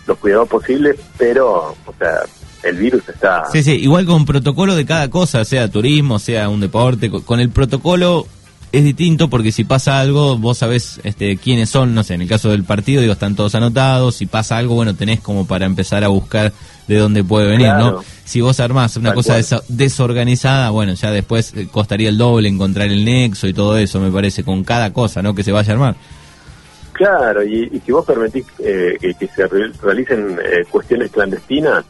los 0.06 0.18
cuidados 0.18 0.49
posibles, 0.49 0.97
pero, 1.16 1.75
o 1.87 1.94
sea, 1.99 2.21
el 2.62 2.76
virus 2.76 3.09
está... 3.09 3.44
Sí, 3.50 3.62
sí, 3.62 3.73
igual 3.73 4.06
con 4.06 4.25
protocolo 4.25 4.75
de 4.75 4.85
cada 4.87 5.09
cosa, 5.11 5.44
sea 5.44 5.71
turismo, 5.71 6.18
sea 6.18 6.49
un 6.49 6.61
deporte, 6.61 7.11
con 7.11 7.40
el 7.40 7.50
protocolo 7.50 8.26
es 8.73 8.83
distinto 8.83 9.30
porque 9.30 9.52
si 9.52 9.64
pasa 9.64 10.00
algo, 10.00 10.37
vos 10.37 10.59
sabés 10.59 11.00
este, 11.04 11.37
quiénes 11.37 11.71
son, 11.71 11.94
no 11.94 12.02
sé, 12.02 12.14
en 12.14 12.23
el 12.23 12.28
caso 12.28 12.50
del 12.50 12.64
partido, 12.64 13.00
digo, 13.00 13.12
están 13.12 13.37
todos 13.37 13.54
anotados, 13.54 14.16
si 14.16 14.26
pasa 14.26 14.59
algo, 14.59 14.75
bueno, 14.75 14.94
tenés 14.94 15.21
como 15.21 15.47
para 15.47 15.64
empezar 15.64 16.02
a 16.04 16.09
buscar 16.09 16.52
de 16.87 16.97
dónde 16.97 17.25
puede 17.25 17.50
venir, 17.50 17.69
¿no? 17.69 18.03
Si 18.25 18.41
vos 18.41 18.61
armás 18.61 18.97
una 18.97 19.14
cosa 19.14 19.37
desorganizada, 19.69 20.71
bueno, 20.71 20.95
ya 20.95 21.11
después 21.11 21.55
eh, 21.55 21.69
costaría 21.71 22.09
el 22.09 22.19
doble 22.19 22.49
encontrar 22.49 22.88
el 22.88 23.05
nexo 23.05 23.47
y 23.47 23.55
todo 23.55 23.76
eso, 23.79 24.00
me 24.00 24.11
parece, 24.11 24.45
con 24.45 24.64
cada 24.64 24.93
cosa, 24.93 25.23
¿no? 25.23 25.35
Que 25.35 25.43
se 25.43 25.53
vaya 25.53 25.73
a 25.73 25.75
armar. 25.75 25.97
Claro, 26.95 27.43
y, 27.43 27.83
si 27.85 27.91
vos 27.91 28.07
permitís 28.07 28.47
eh, 28.61 28.97
que, 29.19 29.26
se 29.26 29.47
realicen 29.83 30.38
eh, 30.38 30.64
cuestiones 30.71 31.11
clandestinas, 31.11 31.85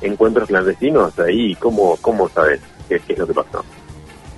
encuentros 0.00 0.46
clandestinos, 0.46 1.18
ahí, 1.18 1.56
¿cómo, 1.56 1.96
cómo 2.00 2.28
sabes 2.28 2.60
qué, 2.88 3.00
es 3.08 3.18
lo 3.18 3.26
que 3.26 3.34
pasó? 3.34 3.64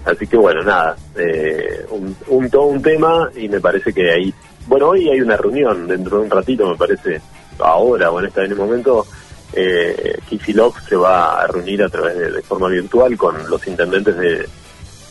Así 0.07 0.27
que 0.27 0.39
bueno, 0.39 0.63
nada, 0.63 0.97
eh, 1.19 1.85
un, 1.91 2.49
todo 2.49 2.65
un 2.65 2.81
tema 2.81 3.29
y 3.37 3.47
me 3.49 3.61
parece 3.61 3.93
que 3.93 4.11
ahí, 4.11 4.33
bueno, 4.67 4.89
hoy 4.89 5.07
hay 5.11 5.21
una 5.21 5.37
reunión 5.37 5.87
dentro 5.87 6.19
de 6.19 6.25
un 6.25 6.31
ratito, 6.31 6.71
me 6.71 6.77
parece, 6.77 7.21
ahora 7.59 8.11
o 8.11 8.19
en 8.19 8.27
este 8.27 8.55
momento, 8.55 9.07
eh, 9.53 10.19
Kisilov 10.29 10.75
se 10.89 10.97
va 10.97 11.43
a 11.43 11.47
reunir 11.47 11.83
a 11.83 11.89
través 11.89 12.17
de, 12.17 12.43
forma 12.43 12.69
virtual 12.69 13.17
con 13.17 13.49
los 13.49 13.67
intendentes 13.67 14.17
de, 14.17 14.49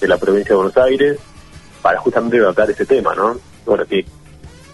la 0.07 0.17
provincia 0.17 0.49
de 0.49 0.55
Buenos 0.55 0.77
Aires 0.77 1.17
para 1.81 1.99
justamente 1.99 2.39
tratar 2.39 2.69
ese 2.69 2.85
tema, 2.85 3.15
¿no? 3.15 3.37
Bueno, 3.65 3.85
¿qué, 3.89 4.05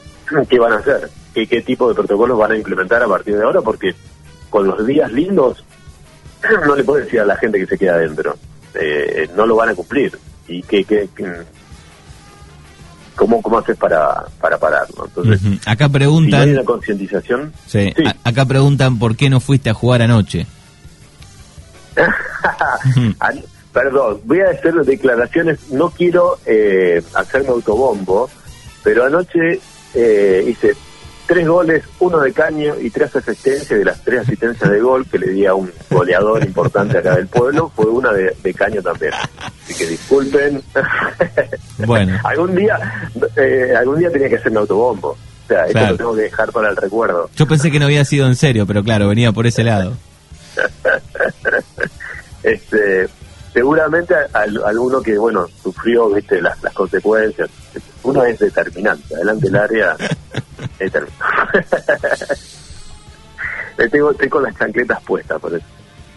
qué 0.50 0.60
van 0.60 0.74
a 0.74 0.78
hacer? 0.78 1.10
¿Qué, 1.34 1.48
¿Qué 1.48 1.62
tipo 1.62 1.88
de 1.88 1.96
protocolos 1.96 2.38
van 2.38 2.52
a 2.52 2.58
implementar 2.58 3.02
a 3.02 3.08
partir 3.08 3.38
de 3.38 3.44
ahora? 3.44 3.62
Porque 3.62 3.96
con 4.50 4.68
los 4.68 4.86
días 4.86 5.12
lindos 5.12 5.64
no 6.68 6.76
le 6.76 6.84
puedo 6.84 7.04
decir 7.04 7.22
a 7.22 7.26
la 7.26 7.38
gente 7.38 7.60
que 7.60 7.68
se 7.68 7.78
queda 7.78 7.96
adentro. 7.96 8.36
Eh, 8.74 9.30
no 9.36 9.46
lo 9.46 9.56
van 9.56 9.70
a 9.70 9.76
cumplir. 9.76 10.18
¿Y 10.48 10.64
qué, 10.64 10.84
qué, 10.84 11.08
cómo, 13.22 13.40
cómo 13.40 13.60
haces 13.60 13.78
para, 13.78 14.26
para 14.40 14.58
pararlo? 14.58 15.06
Entonces, 15.06 15.40
acá 15.68 15.88
preguntan... 15.88 16.42
Si 16.42 16.50
hay 16.50 16.54
una 16.56 16.64
concientización... 16.64 17.54
Sí, 17.68 17.94
acá 18.24 18.46
preguntan 18.46 18.98
por 18.98 19.16
qué 19.16 19.30
no 19.30 19.40
fuiste 19.40 19.70
a 19.70 19.76
jugar 19.76 20.02
anoche. 20.02 20.48
Perdón, 23.72 24.22
voy 24.26 24.40
a 24.40 24.50
hacer 24.50 24.74
declaraciones, 24.74 25.70
no 25.70 25.92
quiero 25.92 26.40
eh, 26.48 27.04
hacerme 27.14 27.50
autobombo, 27.50 28.28
pero 28.84 29.06
anoche 29.06 29.60
eh, 29.94 30.44
hice 30.48 30.76
tres 31.32 31.48
goles, 31.48 31.84
uno 32.00 32.20
de 32.20 32.34
caño 32.34 32.76
y 32.82 32.90
tres 32.90 33.16
asistencias. 33.16 33.80
De 33.80 33.86
las 33.86 34.02
tres 34.04 34.20
asistencias 34.20 34.70
de 34.70 34.82
gol 34.82 35.06
que 35.10 35.18
le 35.18 35.30
di 35.30 35.46
a 35.46 35.54
un 35.54 35.72
goleador 35.90 36.44
importante 36.44 36.98
acá 36.98 37.16
del 37.16 37.28
pueblo, 37.28 37.72
fue 37.74 37.86
una 37.86 38.12
de, 38.12 38.54
caño 38.54 38.82
también. 38.82 39.14
Así 39.64 39.74
que 39.74 39.88
disculpen. 39.88 40.62
Bueno. 41.84 42.20
algún 42.24 42.56
día 42.56 42.78
eh, 43.36 43.74
algún 43.76 43.98
día 43.98 44.12
tenía 44.12 44.30
que 44.30 44.36
hacerme 44.36 44.60
autobombo. 44.60 45.10
O 45.10 45.48
sea, 45.48 45.66
esto 45.66 45.80
lo 45.80 45.98
tengo 45.98 46.16
que 46.16 46.22
dejar 46.22 46.52
para 46.52 46.70
el 46.70 46.76
recuerdo. 46.76 47.28
Yo 47.36 47.48
pensé 47.48 47.72
que 47.72 47.80
no 47.80 47.86
había 47.86 48.06
sido 48.06 48.28
en 48.28 48.36
serio, 48.36 48.68
pero 48.68 48.84
claro, 48.84 49.08
venía 49.08 49.32
por 49.32 49.48
ese 49.48 49.64
lado. 49.64 49.94
este 52.44 53.08
seguramente 53.52 54.14
alguno 54.34 55.02
que 55.02 55.18
bueno 55.18 55.48
sufrió 55.64 56.10
viste 56.10 56.42
las, 56.42 56.62
las 56.62 56.74
consecuencias 56.74 57.50
uno 58.04 58.24
es 58.24 58.40
determinante 58.40 59.16
adelante 59.16 59.48
del 59.48 59.56
área 59.56 59.98
tengo, 63.92 64.14
tengo 64.14 64.42
las 64.42 64.58
chancletas 64.58 65.02
puestas 65.04 65.40
por 65.40 65.54
eso. 65.54 65.66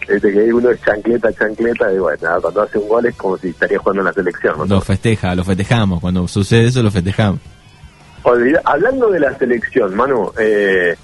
Este 0.07 0.31
que 0.31 0.53
uno 0.53 0.69
es 0.69 0.81
chancleta 0.81 1.33
chancleta 1.33 1.91
y 1.91 1.97
bueno 1.97 2.41
cuando 2.41 2.61
hace 2.61 2.77
un 2.77 2.87
gol 2.87 3.07
es 3.07 3.15
como 3.15 3.37
si 3.37 3.49
estaría 3.49 3.79
jugando 3.79 4.01
en 4.01 4.05
la 4.05 4.13
selección 4.13 4.69
lo 4.69 4.81
festeja 4.81 5.35
lo 5.35 5.43
festejamos. 5.43 5.99
Cuando 5.99 6.27
sucede 6.27 6.67
eso 6.67 6.83
lo 6.83 6.91
festejamos. 6.91 7.39
Hablando 8.63 9.09
de 9.09 9.19
la 9.19 9.37
selección 9.37 9.95
Manu 9.95 10.31
eh, 10.37 10.95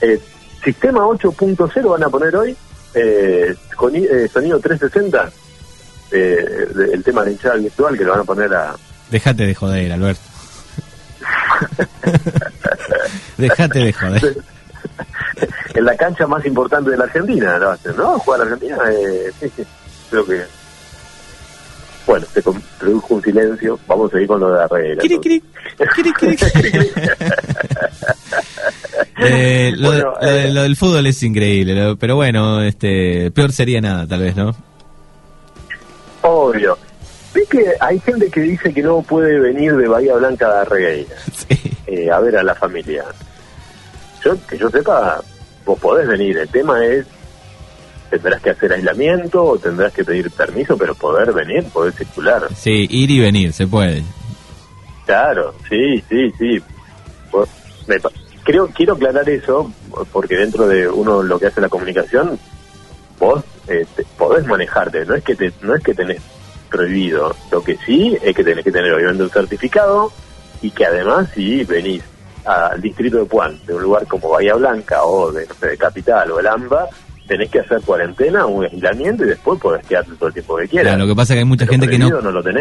eh 0.00 0.20
sistema 0.62 1.00
8.0 1.00 1.90
van 1.90 2.02
a 2.02 2.08
poner 2.08 2.34
hoy 2.36 2.56
eh, 2.94 3.54
con, 3.76 3.94
eh, 3.94 4.28
sonido 4.32 4.58
360, 4.58 5.30
eh, 6.12 6.66
el 6.92 7.04
tema 7.04 7.24
de 7.24 7.32
hinchada 7.32 7.56
virtual 7.56 7.96
que 7.96 8.04
lo 8.04 8.12
van 8.12 8.20
a 8.20 8.24
poner 8.24 8.54
a... 8.54 8.74
Déjate 9.10 9.46
de 9.46 9.54
joder, 9.54 9.92
Alberto. 9.92 10.29
Déjate 13.38 13.78
de 13.78 13.92
joder. 13.92 14.36
en 15.74 15.84
la 15.84 15.96
cancha 15.96 16.26
más 16.26 16.44
importante 16.44 16.90
de 16.90 16.96
la 16.96 17.04
Argentina 17.04 17.58
lo 17.58 17.70
hacen, 17.70 17.96
¿no? 17.96 18.18
Jugar 18.18 18.40
la 18.40 18.44
Argentina, 18.46 18.78
eh, 18.92 19.30
sí, 19.40 19.50
sí, 19.56 19.62
creo 20.10 20.26
que... 20.26 20.42
Bueno, 22.06 22.26
se 22.32 22.42
produjo 22.42 23.14
un 23.14 23.22
silencio, 23.22 23.78
vamos 23.86 24.10
a 24.10 24.14
seguir 24.14 24.26
con 24.26 24.40
lo 24.40 24.50
de 24.50 24.58
la 24.58 24.66
regla. 24.66 25.02
Eh, 29.22 29.72
lo, 29.76 30.18
eh, 30.22 30.50
lo, 30.50 30.62
del 30.62 30.76
fútbol 30.76 31.06
es 31.06 31.22
increíble, 31.22 31.94
pero 32.00 32.16
bueno, 32.16 32.62
este 32.62 33.30
peor 33.30 33.52
sería 33.52 33.78
nada, 33.78 34.06
tal 34.06 34.20
vez, 34.20 34.34
¿no? 34.34 34.56
Obvio. 36.22 36.78
¿Ves 37.32 37.48
que 37.48 37.72
hay 37.80 38.00
gente 38.00 38.28
que 38.30 38.40
dice 38.40 38.72
que 38.72 38.82
no 38.82 39.02
puede 39.02 39.38
venir 39.38 39.76
de 39.76 39.86
Bahía 39.86 40.14
Blanca 40.16 40.60
a 40.60 40.64
Regueira 40.64 41.14
eh, 41.86 42.10
a 42.10 42.18
ver 42.20 42.36
a 42.36 42.42
la 42.42 42.54
familia? 42.54 43.04
Yo, 44.24 44.34
que 44.46 44.58
yo 44.58 44.68
sepa, 44.68 45.22
vos 45.64 45.78
podés 45.78 46.08
venir. 46.08 46.38
El 46.38 46.48
tema 46.48 46.84
es, 46.84 47.06
tendrás 48.10 48.42
que 48.42 48.50
hacer 48.50 48.72
aislamiento 48.72 49.44
o 49.44 49.58
tendrás 49.58 49.92
que 49.92 50.04
pedir 50.04 50.30
permiso, 50.30 50.76
pero 50.76 50.94
poder 50.94 51.32
venir, 51.32 51.64
poder 51.64 51.92
circular. 51.92 52.48
Sí, 52.54 52.86
ir 52.90 53.10
y 53.10 53.20
venir, 53.20 53.52
se 53.52 53.66
puede. 53.66 54.02
Claro, 55.06 55.54
sí, 55.68 56.02
sí, 56.08 56.30
sí. 56.38 56.62
Me, 57.86 57.96
creo 58.44 58.68
quiero 58.68 58.94
aclarar 58.94 59.28
eso 59.28 59.72
porque 60.12 60.36
dentro 60.36 60.66
de 60.66 60.88
uno 60.88 61.22
lo 61.22 61.38
que 61.38 61.46
hace 61.46 61.60
la 61.60 61.68
comunicación 61.68 62.38
vos 63.18 63.42
eh, 63.68 63.84
podés 64.16 64.46
manejarte 64.46 65.04
no 65.04 65.14
es 65.14 65.24
que 65.24 65.34
te, 65.34 65.52
no 65.62 65.74
es 65.74 65.82
que 65.82 65.94
tenés 65.94 66.20
prohibido 66.70 67.34
lo 67.50 67.62
que 67.62 67.76
sí 67.84 68.16
es 68.22 68.34
que 68.34 68.44
tenés 68.44 68.64
que 68.64 68.72
tener 68.72 68.92
obviamente 68.94 69.24
un 69.24 69.30
certificado 69.30 70.12
y 70.62 70.70
que 70.70 70.86
además 70.86 71.28
si 71.34 71.64
venís 71.64 72.02
al 72.44 72.80
distrito 72.80 73.18
de 73.18 73.24
Puan 73.26 73.58
de 73.66 73.74
un 73.74 73.82
lugar 73.82 74.06
como 74.06 74.30
Bahía 74.30 74.54
Blanca 74.54 75.02
o 75.04 75.30
de, 75.30 75.46
de 75.60 75.76
Capital 75.76 76.30
o 76.30 76.40
el 76.40 76.46
AMBA 76.46 76.88
tenés 77.30 77.48
que 77.48 77.60
hacer 77.60 77.80
cuarentena, 77.82 78.44
un 78.44 78.64
aislamiento 78.64 79.24
y 79.24 79.28
después 79.28 79.60
podés 79.60 79.86
quedarte 79.86 80.10
todo 80.16 80.26
el 80.26 80.32
tiempo 80.32 80.56
que 80.56 80.66
quieras. 80.66 80.98
lo 80.98 81.06
que 81.06 81.14
pasa 81.14 81.32
es 81.32 81.36
que 81.36 81.38
hay 81.38 81.44
mucha 81.44 81.64
gente 81.64 81.86
que 81.86 81.96
no, 81.96 82.10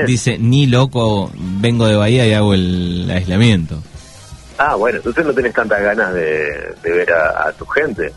dice, 0.06 0.38
ni 0.38 0.68
loco, 0.68 1.32
vengo 1.36 1.88
de 1.88 1.96
Bahía 1.96 2.28
y 2.28 2.34
hago 2.34 2.54
el 2.54 3.10
aislamiento. 3.10 3.82
Ah, 4.60 4.76
bueno, 4.76 4.98
entonces 4.98 5.26
no 5.26 5.34
tenés 5.34 5.54
tantas 5.54 5.82
ganas 5.82 6.14
de, 6.14 6.76
ver 6.84 7.12
a, 7.12 7.52
tu 7.54 7.66
gente. 7.66 8.14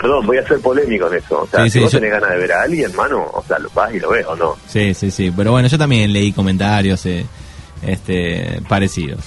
Perdón, 0.00 0.26
voy 0.26 0.36
a 0.36 0.46
ser 0.46 0.60
polémico 0.60 1.06
en 1.06 1.14
eso. 1.14 1.40
O 1.40 1.46
sea, 1.46 1.66
si 1.70 1.80
vos 1.80 1.90
tenés 1.90 2.10
ganas 2.10 2.28
de 2.28 2.36
ver 2.36 2.52
a 2.52 2.62
alguien, 2.62 2.94
mano, 2.94 3.30
o 3.32 3.42
sea, 3.48 3.58
lo 3.58 3.70
vas 3.70 3.94
y 3.94 3.98
lo 3.98 4.10
ves, 4.10 4.26
¿o 4.26 4.36
no? 4.36 4.54
Sí, 4.66 4.92
sí, 4.92 5.10
sí. 5.10 5.32
Pero 5.34 5.52
bueno, 5.52 5.68
yo 5.68 5.78
también 5.78 6.12
leí 6.12 6.32
comentarios 6.32 7.06
eh, 7.06 7.24
este 7.80 8.60
parecidos. 8.68 9.20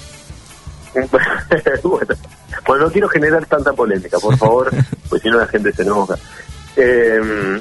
bueno, 2.68 2.86
no 2.86 2.92
quiero 2.92 3.10
generar 3.10 3.48
tanta 3.48 3.74
polémica, 3.74 4.20
por 4.20 4.38
favor, 4.38 4.70
pues 5.10 5.24
si 5.24 5.30
no 5.30 5.40
la 5.40 5.48
gente 5.48 5.72
se 5.72 5.82
enoja. 5.82 6.16
Eh, 6.76 7.60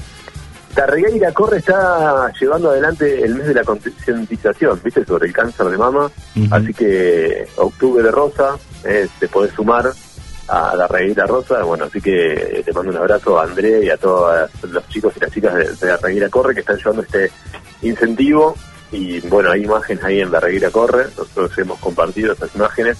Carregueira 0.74 1.32
Corre 1.32 1.58
está 1.58 2.30
llevando 2.38 2.70
adelante 2.70 3.24
el 3.24 3.36
mes 3.36 3.46
de 3.46 3.54
la 3.54 3.64
concientización, 3.64 4.78
¿viste? 4.84 5.06
Sobre 5.06 5.28
el 5.28 5.32
cáncer 5.32 5.66
de 5.66 5.78
mama. 5.78 6.10
Así 6.50 6.74
que 6.74 7.48
octubre 7.56 8.02
de 8.02 8.10
rosa, 8.10 8.58
eh, 8.84 9.08
te 9.18 9.28
podés 9.28 9.54
sumar 9.54 9.90
a 10.48 10.74
Carregueira 10.76 11.26
Rosa. 11.26 11.62
Bueno, 11.62 11.84
así 11.84 12.00
que 12.00 12.62
te 12.64 12.72
mando 12.72 12.90
un 12.90 12.96
abrazo 12.96 13.38
a 13.38 13.44
André 13.44 13.84
y 13.84 13.90
a 13.90 13.96
todos 13.96 14.50
los 14.62 14.88
chicos 14.88 15.12
y 15.16 15.20
las 15.20 15.30
chicas 15.30 15.54
de, 15.54 15.64
de 15.64 15.76
Carregueira 15.76 16.28
Corre 16.28 16.54
que 16.54 16.60
están 16.60 16.76
llevando 16.76 17.02
este 17.02 17.30
incentivo. 17.82 18.54
Y 18.90 19.20
bueno, 19.28 19.50
hay 19.50 19.64
imágenes 19.64 20.02
ahí 20.04 20.20
en 20.20 20.30
Carregueira 20.30 20.70
Corre. 20.70 21.04
Nosotros 21.16 21.56
hemos 21.58 21.78
compartido 21.78 22.32
estas 22.32 22.54
imágenes 22.54 22.98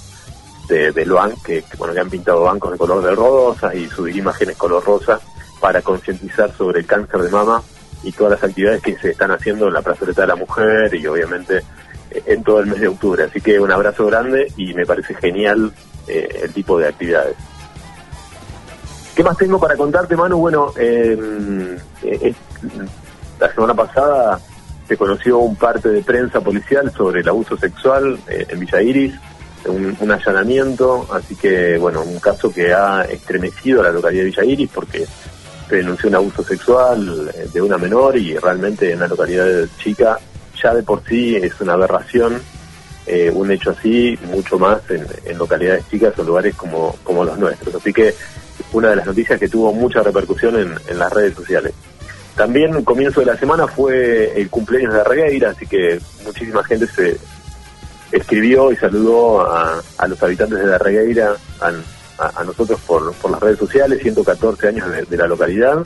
de, 0.68 0.92
del 0.92 1.14
que, 1.44 1.64
bueno, 1.78 1.94
que 1.94 2.00
han 2.00 2.10
pintado 2.10 2.42
bancos 2.42 2.72
de 2.72 2.78
color 2.78 3.02
de 3.02 3.14
rosa 3.14 3.74
y 3.74 3.88
subir 3.88 4.16
imágenes 4.16 4.56
color 4.56 4.84
rosa 4.84 5.18
para 5.60 5.82
concientizar 5.82 6.52
sobre 6.54 6.80
el 6.80 6.86
cáncer 6.86 7.22
de 7.22 7.30
mama 7.30 7.62
y 8.02 8.12
todas 8.12 8.32
las 8.32 8.44
actividades 8.44 8.82
que 8.82 8.96
se 8.98 9.10
están 9.10 9.30
haciendo 9.30 9.66
en 9.66 9.74
la 9.74 9.82
plazoleta 9.82 10.20
de 10.20 10.28
la 10.28 10.36
mujer 10.36 10.94
y 10.94 11.06
obviamente 11.06 11.62
eh, 12.10 12.22
en 12.26 12.44
todo 12.44 12.60
el 12.60 12.66
mes 12.66 12.80
de 12.80 12.88
octubre. 12.88 13.24
Así 13.24 13.40
que 13.40 13.58
un 13.58 13.72
abrazo 13.72 14.06
grande 14.06 14.52
y 14.56 14.74
me 14.74 14.86
parece 14.86 15.14
genial 15.14 15.72
eh, 16.08 16.40
el 16.44 16.52
tipo 16.52 16.78
de 16.78 16.88
actividades. 16.88 17.36
¿Qué 19.14 19.24
más 19.24 19.36
tengo 19.36 19.58
para 19.58 19.76
contarte, 19.76 20.16
Manu? 20.16 20.38
Bueno, 20.38 20.72
em, 20.76 21.76
eh, 22.02 22.34
la 23.40 23.52
semana 23.52 23.74
pasada 23.74 24.40
se 24.86 24.96
conoció 24.96 25.38
un 25.38 25.56
parte 25.56 25.88
de 25.88 26.02
prensa 26.02 26.40
policial 26.40 26.90
sobre 26.92 27.20
el 27.20 27.28
abuso 27.28 27.56
sexual 27.56 28.18
en 28.28 28.60
Villa 28.60 28.80
Iris, 28.80 29.14
un, 29.66 30.10
allanamiento, 30.10 31.06
así 31.12 31.36
que, 31.36 31.78
bueno, 31.78 32.02
un 32.02 32.18
caso 32.20 32.52
que 32.52 32.72
ha 32.72 33.02
estremecido 33.02 33.80
a 33.80 33.84
la 33.84 33.90
localidad 33.90 34.22
de 34.22 34.30
Villa 34.30 34.44
Iris 34.44 34.70
porque 34.72 35.06
denunció 35.68 36.08
un 36.08 36.14
abuso 36.14 36.42
sexual 36.42 37.30
eh, 37.34 37.48
de 37.52 37.60
una 37.60 37.76
menor 37.76 38.16
y 38.16 38.36
realmente 38.36 38.92
en 38.92 39.00
la 39.00 39.08
localidad 39.08 39.66
chica 39.78 40.18
ya 40.60 40.74
de 40.74 40.82
por 40.82 41.02
sí 41.04 41.36
es 41.36 41.60
una 41.60 41.74
aberración 41.74 42.40
eh, 43.08 43.30
un 43.30 43.50
hecho 43.50 43.70
así, 43.70 44.18
mucho 44.26 44.58
más 44.58 44.80
en, 44.90 45.38
localidades 45.38 45.88
chicas 45.88 46.18
o 46.18 46.22
lugares 46.22 46.54
como, 46.54 46.94
como 47.02 47.24
los 47.24 47.38
nuestros. 47.38 47.74
Así 47.74 47.92
que 47.92 48.14
una 48.72 48.90
de 48.90 48.96
las 48.96 49.06
noticias 49.06 49.40
que 49.40 49.48
tuvo 49.48 49.72
mucha 49.72 50.02
repercusión 50.02 50.78
en, 50.86 50.98
las 50.98 51.12
redes 51.12 51.34
sociales. 51.34 51.72
También 52.36 52.84
comienzo 52.84 53.20
de 53.20 53.26
la 53.26 53.36
semana 53.36 53.66
fue 53.66 54.38
el 54.38 54.50
cumpleaños 54.50 54.92
de 54.92 55.04
Regueira, 55.04 55.50
así 55.50 55.66
que 55.66 55.98
muchísima 56.24 56.62
gente 56.62 56.86
se, 56.86 57.16
escribió 58.12 58.70
y 58.72 58.76
saludó 58.76 59.40
a, 59.40 59.82
los 60.06 60.22
habitantes 60.22 60.58
de 60.58 60.66
la 60.66 60.78
Regueira, 60.78 61.34
a, 61.60 62.44
nosotros 62.44 62.80
por, 62.86 63.12
por, 63.14 63.30
las 63.30 63.40
redes 63.40 63.58
sociales, 63.58 64.02
114 64.02 64.68
años 64.68 64.86
de, 65.08 65.16
la 65.16 65.26
localidad. 65.26 65.78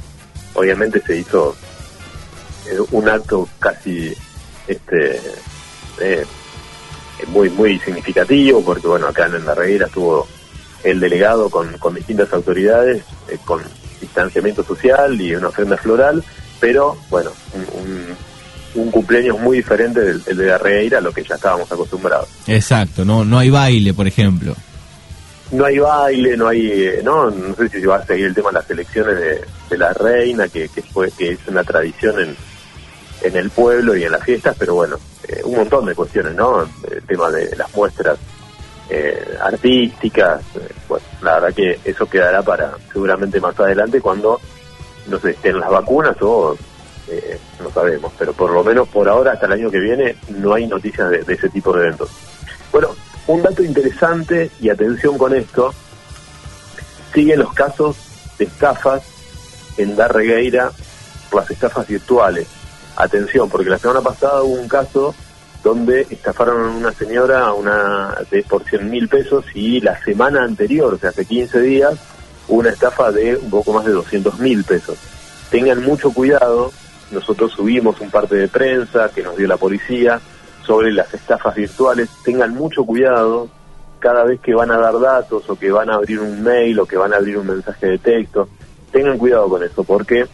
Obviamente 0.55 1.01
se 1.01 1.17
hizo 1.17 1.55
eh, 2.69 2.79
un 2.91 3.09
acto 3.09 3.49
casi 3.59 4.15
este 4.67 5.21
eh, 6.01 6.25
muy 7.29 7.51
muy 7.51 7.79
significativo 7.79 8.63
porque 8.65 8.87
bueno 8.87 9.07
acá 9.07 9.27
en 9.27 9.45
la 9.45 9.55
Regueira 9.55 9.87
estuvo 9.87 10.27
el 10.85 11.01
delegado 11.01 11.49
con, 11.51 11.79
con 11.79 11.95
distintas 11.95 12.33
autoridades 12.33 13.03
eh, 13.29 13.39
con 13.45 13.63
distanciamiento 14.01 14.65
social 14.65 15.21
y 15.21 15.35
una 15.35 15.49
ofrenda 15.49 15.77
floral 15.77 16.25
pero 16.61 16.97
bueno 17.11 17.31
un 17.53 18.17
un 18.75 18.91
cumpleaños 18.91 19.39
muy 19.39 19.59
diferente 19.59 20.01
del, 20.01 20.23
de 20.25 20.47
la 20.47 20.59
Regueira 20.59 20.99
a 20.99 21.01
lo 21.01 21.13
que 21.13 21.23
ya 21.23 21.35
estábamos 21.35 21.71
acostumbrados. 21.71 22.29
Exacto, 22.47 23.05
no 23.05 23.25
no 23.25 23.39
hay 23.39 23.51
baile, 23.51 23.93
por 23.93 24.07
ejemplo. 24.07 24.57
No 25.51 25.67
hay 25.67 25.79
baile, 25.79 26.37
no 26.37 26.49
hay, 26.49 26.67
eh, 26.67 27.01
no, 27.05 27.31
no 27.31 27.55
sé 27.55 27.69
si 27.69 27.85
va 27.85 27.97
a 27.97 28.07
seguir 28.07 28.27
el 28.27 28.35
tema 28.35 28.49
de 28.49 28.55
las 28.55 28.71
elecciones 28.71 29.17
de, 29.69 29.77
la 29.77 29.93
reina, 29.93 30.49
que, 30.49 30.69
que, 30.69 30.81
fue, 30.81 31.11
que 31.11 31.33
es 31.33 31.39
una 31.47 31.63
tradición 31.63 32.19
en, 32.21 32.37
en 33.23 33.37
el 33.37 33.51
pueblo 33.51 33.97
y 33.97 34.05
en 34.05 34.13
las 34.13 34.25
fiestas, 34.25 34.57
pero 34.59 34.75
bueno, 34.75 34.97
eh, 35.29 35.41
un 35.45 35.57
montón 35.57 35.87
de 35.87 35.95
cuestiones, 35.95 36.35
¿no? 36.35 36.63
El 36.91 37.03
tema 37.03 37.31
de 37.31 37.55
las 37.57 37.75
muestras 37.75 38.19
eh, 38.91 39.37
artísticas, 39.41 40.43
bueno, 40.89 41.05
la 41.23 41.35
verdad 41.35 41.55
que 41.55 41.81
eso 41.85 42.07
quedará 42.07 42.43
para 42.43 42.75
seguramente 42.93 43.41
más 43.41 43.59
adelante 43.59 44.01
cuando, 44.01 44.41
no 45.07 45.19
sé, 45.19 45.31
estén 45.31 45.59
las 45.61 45.71
vacunas 45.71 46.17
o 46.21 46.57
eh, 47.09 47.39
no 47.61 47.71
sabemos, 47.71 48.13
pero 48.19 48.33
por 48.33 48.51
lo 48.51 48.63
menos 48.65 48.89
por 48.89 49.09
ahora, 49.09 49.33
hasta 49.33 49.47
el 49.47 49.53
año 49.53 49.71
que 49.71 49.79
viene, 49.79 50.17
no 50.29 50.55
hay 50.55 50.67
noticias 50.67 51.11
de, 51.11 51.25
ese 51.29 51.49
tipo 51.49 51.73
de 51.73 51.83
eventos. 51.83 52.11
Bueno, 52.71 52.95
un 53.27 53.43
dato 53.43 53.63
interesante, 53.63 54.51
y 54.61 54.69
atención 54.69 55.17
con 55.17 55.35
esto, 55.35 55.73
siguen 57.15 57.41
los 57.41 57.53
casos 57.53 57.97
de 58.39 58.45
estafas 58.45 59.03
en 59.77 59.97
Darregueira 59.97 60.73
las 61.33 61.51
estafas 61.51 61.87
virtuales. 61.87 62.47
Atención, 62.97 63.49
porque 63.49 63.71
la 63.71 63.79
semana 63.79 64.01
pasada 64.01 64.43
hubo 64.43 64.61
un 64.61 64.69
caso 64.69 65.15
donde 65.63 66.07
estafaron 66.11 66.61
a 66.61 66.77
una 66.77 66.93
señora 66.93 67.53
una 67.53 68.17
de 68.31 68.43
por 68.43 68.65
100 68.65 68.91
mil 68.91 69.09
pesos 69.09 69.45
y 69.55 69.81
la 69.81 70.03
semana 70.03 70.43
anterior, 70.43 70.95
o 70.95 70.99
sea, 70.99 71.11
hace 71.11 71.25
15 71.25 71.61
días, 71.61 71.95
hubo 72.49 72.61
una 72.61 72.71
estafa 72.71 73.13
de 73.13 73.37
un 73.37 73.51
poco 73.51 73.73
más 73.73 73.85
de 73.85 73.93
200 73.93 74.39
mil 74.41 74.65
pesos. 74.65 74.99
Tengan 75.51 75.83
mucho 75.83 76.13
cuidado 76.13 76.73
nosotros 77.13 77.53
subimos 77.53 78.01
un 78.01 78.11
parte 78.11 78.37
de 78.37 78.49
prensa 78.49 79.11
que 79.15 79.23
nos 79.23 79.37
dio 79.37 79.47
la 79.47 79.59
policía 79.59 80.21
sobre 80.67 80.93
las 80.93 81.13
estafas 81.13 81.55
virtuales. 81.55 82.09
Tengan 82.25 82.55
mucho 82.55 82.85
cuidado 82.85 83.49
cada 83.99 84.25
vez 84.25 84.41
que 84.41 84.55
van 84.55 84.71
a 84.71 84.79
dar 84.79 84.99
datos 84.99 85.49
o 85.49 85.57
que 85.57 85.71
van 85.71 85.91
a 85.91 85.95
abrir 85.95 86.19
un 86.21 86.43
mail 86.43 86.81
o 86.81 86.87
que 86.87 86.97
van 86.97 87.13
a 87.13 87.17
abrir 87.17 87.37
un 87.37 87.47
mensaje 87.47 87.87
de 87.87 87.99
texto. 87.99 88.49
Tengan 88.91 89.19
cuidado 89.19 89.49
con 89.49 89.63
eso 89.63 89.85
porque 89.85 90.27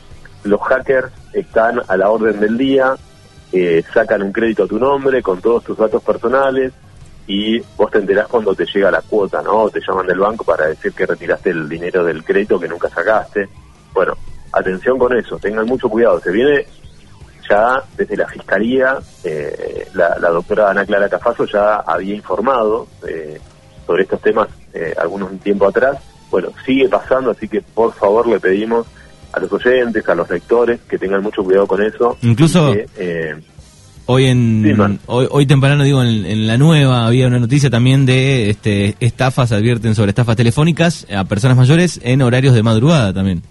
los 0.45 0.61
hackers 0.63 1.13
están 1.33 1.81
a 1.87 1.97
la 1.97 2.11
orden 2.11 2.41
del 2.41 2.57
día, 2.57 2.95
eh, 3.53 3.83
sacan 3.93 4.23
un 4.23 4.33
crédito 4.33 4.65
a 4.65 4.69
tu 4.69 4.79
nombre 4.79 5.23
con 5.23 5.41
todos 5.41 5.65
tus 5.65 5.77
datos 5.77 6.03
personales 6.03 6.73
y 7.27 7.61
vos 7.77 7.91
te 7.91 7.99
enterás 7.99 8.27
cuando 8.29 8.55
te 8.55 8.65
llega 8.67 8.91
la 8.91 9.03
cuota, 9.03 9.43
¿no? 9.43 9.69
Te 9.69 9.81
llaman 9.87 10.07
del 10.07 10.19
banco 10.19 10.45
para 10.45 10.67
decir 10.67 10.93
que 10.93 11.07
retiraste 11.07 11.51
el 11.51 11.69
dinero 11.69 12.05
del 12.05 12.25
crédito 12.25 12.59
que 12.59 12.69
nunca 12.69 12.89
sacaste. 12.89 13.49
Bueno, 13.93 14.15
atención 14.53 14.99
con 14.99 15.17
eso, 15.17 15.39
tengan 15.39 15.67
mucho 15.67 15.89
cuidado. 15.89 16.21
Se 16.21 16.33
viene 16.33 16.67
ya 17.49 17.83
desde 17.97 18.17
la 18.17 18.27
Fiscalía, 18.27 18.99
eh, 19.25 19.89
la, 19.95 20.17
doctora 20.31 20.71
Ana 20.71 20.85
Clara 20.85 21.09
Cafaso 21.09 21.45
ya 21.47 21.77
había 21.77 22.15
informado 22.15 22.87
eh, 23.07 23.41
sobre 23.87 24.03
estos 24.03 24.21
temas 24.21 24.49
eh, 24.73 24.95
algunos 24.99 25.39
tiempo 25.41 25.67
atrás. 25.67 25.99
Bueno, 26.31 26.51
sigue 26.65 26.89
pasando, 26.89 27.31
así 27.31 27.49
que 27.49 27.63
por 27.63 27.93
favor 27.95 28.27
le 28.27 28.39
pedimos 28.39 28.87
a 29.33 29.41
los 29.41 29.53
oyentes, 29.53 30.09
a 30.09 30.15
los 30.15 30.29
lectores, 30.31 30.81
que 30.89 30.99
tengan 30.99 31.23
mucho 31.23 31.43
cuidado 31.45 31.67
con 31.67 31.83
eso. 31.83 32.17
Incluso 32.23 32.75
hoy 34.07 34.25
en 34.25 34.99
hoy, 35.07 35.47
temprano 35.47 35.85
digo 35.85 36.03
en, 36.03 36.47
la 36.47 36.57
nueva 36.57 37.07
había 37.07 37.27
una 37.27 37.39
noticia 37.39 37.69
también 37.69 38.07
de 38.07 38.49
este 38.49 38.97
estafas 39.01 39.53
advierten 39.53 39.95
sobre 39.95 40.11
estafas 40.11 40.35
telefónicas 40.35 41.07
a 41.15 41.25
personas 41.25 41.59
mayores 41.59 42.01
en 42.03 42.23
horarios 42.23 42.55
de 42.55 42.63
madrugada 42.63 43.13
también. 43.13 43.43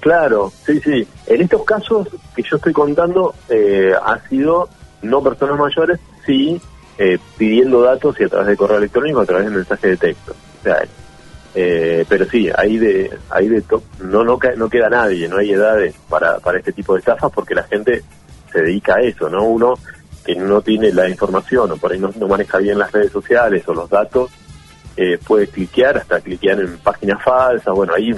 Claro, 0.00 0.52
sí, 0.64 0.80
sí. 0.84 1.04
En 1.26 1.40
estos 1.42 1.64
casos 1.64 2.06
que 2.36 2.42
yo 2.48 2.56
estoy 2.56 2.72
contando, 2.72 3.34
eh, 3.48 3.90
ha 4.00 4.20
sido 4.28 4.68
no 5.02 5.20
personas 5.20 5.58
mayores, 5.58 5.98
sí 6.24 6.60
eh, 6.98 7.18
pidiendo 7.36 7.82
datos 7.82 8.14
y 8.20 8.24
a 8.24 8.28
través 8.28 8.46
de 8.46 8.56
correo 8.56 8.78
electrónico, 8.78 9.20
a 9.20 9.26
través 9.26 9.46
de 9.46 9.56
mensaje 9.56 9.88
de 9.88 9.96
texto. 9.96 10.32
O 10.60 10.62
sea, 10.62 10.86
eh, 11.56 12.04
pero 12.08 12.24
sí, 12.26 12.48
ahí 12.56 12.78
de, 12.78 13.10
ahí 13.30 13.48
de 13.48 13.64
no, 14.00 14.22
no, 14.22 14.38
no 14.56 14.68
queda 14.68 14.88
nadie, 14.88 15.28
no 15.28 15.38
hay 15.38 15.52
edades 15.52 15.94
para, 16.08 16.38
para 16.38 16.58
este 16.58 16.72
tipo 16.72 16.92
de 16.94 17.00
estafas 17.00 17.32
porque 17.32 17.54
la 17.54 17.64
gente 17.64 18.02
se 18.52 18.60
dedica 18.62 18.96
a 18.96 19.00
eso, 19.00 19.28
¿no? 19.28 19.44
Uno 19.44 19.74
que 20.24 20.36
no 20.36 20.60
tiene 20.60 20.92
la 20.92 21.08
información 21.08 21.72
o 21.72 21.76
por 21.76 21.92
ahí 21.92 21.98
no, 21.98 22.12
no 22.16 22.28
maneja 22.28 22.58
bien 22.58 22.78
las 22.78 22.92
redes 22.92 23.10
sociales 23.10 23.66
o 23.66 23.74
los 23.74 23.90
datos, 23.90 24.30
puede 25.26 25.46
cliquear, 25.48 25.98
hasta 25.98 26.20
cliquear 26.20 26.60
en 26.60 26.78
páginas 26.78 27.22
falsas, 27.22 27.74
bueno, 27.74 27.92
ahí 27.94 28.14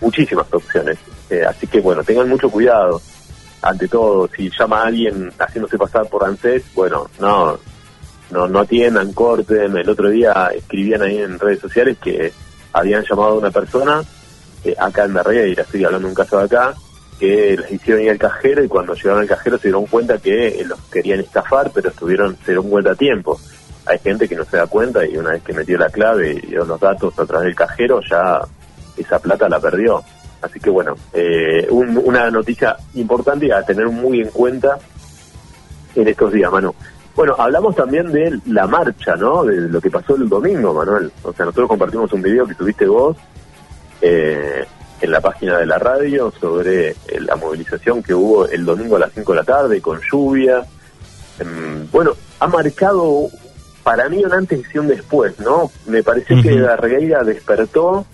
muchísimas 0.00 0.52
opciones. 0.52 0.98
Eh, 1.28 1.44
así 1.44 1.66
que 1.66 1.80
bueno, 1.80 2.02
tengan 2.02 2.28
mucho 2.28 2.50
cuidado. 2.50 3.00
Ante 3.62 3.88
todo, 3.88 4.28
si 4.34 4.50
llama 4.58 4.82
a 4.82 4.86
alguien 4.86 5.30
haciéndose 5.38 5.76
pasar 5.76 6.08
por 6.08 6.24
ANSES, 6.24 6.64
bueno, 6.74 7.10
no, 7.18 7.58
no, 8.30 8.48
no 8.48 8.60
atiendan, 8.60 9.12
corten. 9.12 9.76
El 9.76 9.88
otro 9.88 10.08
día 10.10 10.50
escribían 10.54 11.02
ahí 11.02 11.18
en 11.18 11.38
redes 11.38 11.60
sociales 11.60 11.98
que 12.02 12.32
habían 12.72 13.04
llamado 13.04 13.30
a 13.30 13.38
una 13.38 13.50
persona, 13.50 14.02
eh, 14.64 14.74
acá 14.78 15.04
en 15.04 15.16
y 15.48 15.52
estoy 15.58 15.84
hablando 15.84 16.06
de 16.06 16.12
un 16.12 16.14
caso 16.14 16.38
de 16.38 16.44
acá, 16.44 16.74
que 17.18 17.56
les 17.56 17.72
hicieron 17.72 18.02
ir 18.02 18.10
al 18.10 18.18
cajero 18.18 18.64
y 18.64 18.68
cuando 18.68 18.94
llegaron 18.94 19.20
al 19.20 19.28
cajero 19.28 19.58
se 19.58 19.68
dieron 19.68 19.86
cuenta 19.86 20.18
que 20.18 20.64
los 20.66 20.80
querían 20.90 21.20
estafar, 21.20 21.70
pero 21.74 21.90
estuvieron, 21.90 22.36
se 22.38 22.52
dieron 22.52 22.70
cuenta 22.70 22.92
a 22.92 22.94
tiempo. 22.94 23.38
Hay 23.86 23.98
gente 23.98 24.28
que 24.28 24.36
no 24.36 24.44
se 24.44 24.56
da 24.56 24.66
cuenta 24.66 25.04
y 25.04 25.16
una 25.16 25.30
vez 25.32 25.42
que 25.42 25.52
metió 25.52 25.76
la 25.76 25.90
clave 25.90 26.40
y 26.42 26.46
dio 26.46 26.64
los 26.64 26.80
datos 26.80 27.18
a 27.18 27.26
través 27.26 27.46
del 27.46 27.56
cajero 27.56 28.00
ya 28.08 28.40
esa 28.96 29.18
plata 29.18 29.48
la 29.48 29.58
perdió. 29.58 30.02
Así 30.40 30.58
que 30.58 30.70
bueno, 30.70 30.94
eh, 31.12 31.66
una 31.70 32.30
noticia 32.30 32.76
importante 32.94 33.52
a 33.52 33.62
tener 33.64 33.88
muy 33.88 34.20
en 34.20 34.30
cuenta 34.30 34.78
en 35.94 36.08
estos 36.08 36.32
días, 36.32 36.50
Manu. 36.50 36.74
Bueno, 37.14 37.34
hablamos 37.38 37.74
también 37.74 38.10
de 38.12 38.40
la 38.46 38.66
marcha, 38.66 39.16
¿no? 39.16 39.44
De 39.44 39.68
lo 39.68 39.80
que 39.80 39.90
pasó 39.90 40.16
el 40.16 40.28
domingo, 40.28 40.72
Manuel. 40.72 41.12
O 41.22 41.32
sea, 41.32 41.46
nosotros 41.46 41.68
compartimos 41.68 42.12
un 42.12 42.22
video 42.22 42.46
que 42.46 42.54
tuviste 42.54 42.86
vos 42.86 43.16
eh, 44.00 44.64
en 45.00 45.10
la 45.10 45.20
página 45.20 45.58
de 45.58 45.66
la 45.66 45.78
radio 45.78 46.32
sobre 46.40 46.90
eh, 46.90 46.96
la 47.20 47.36
movilización 47.36 48.02
que 48.02 48.14
hubo 48.14 48.46
el 48.46 48.64
domingo 48.64 48.96
a 48.96 49.00
las 49.00 49.12
5 49.12 49.32
de 49.32 49.36
la 49.36 49.44
tarde 49.44 49.80
con 49.80 50.00
lluvia. 50.00 50.64
Em, 51.38 51.90
bueno, 51.90 52.12
ha 52.38 52.46
marcado 52.46 53.28
para 53.82 54.08
mí 54.08 54.24
un 54.24 54.32
antes 54.32 54.62
y 54.72 54.78
un 54.78 54.88
después, 54.88 55.38
¿no? 55.40 55.70
Me 55.86 56.02
pareció 56.02 56.40
que 56.42 56.52
la 56.52 56.76
Regueira 56.76 57.24
despertó 57.24 58.06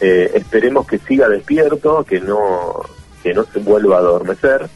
eh, 0.00 0.30
esperemos 0.34 0.86
que 0.86 0.98
siga 0.98 1.28
despierto, 1.28 2.04
que 2.04 2.20
no, 2.20 2.82
que 3.22 3.32
no 3.32 3.44
se 3.44 3.58
vuelva 3.60 3.96
a 3.96 4.00
adormecer 4.00 4.68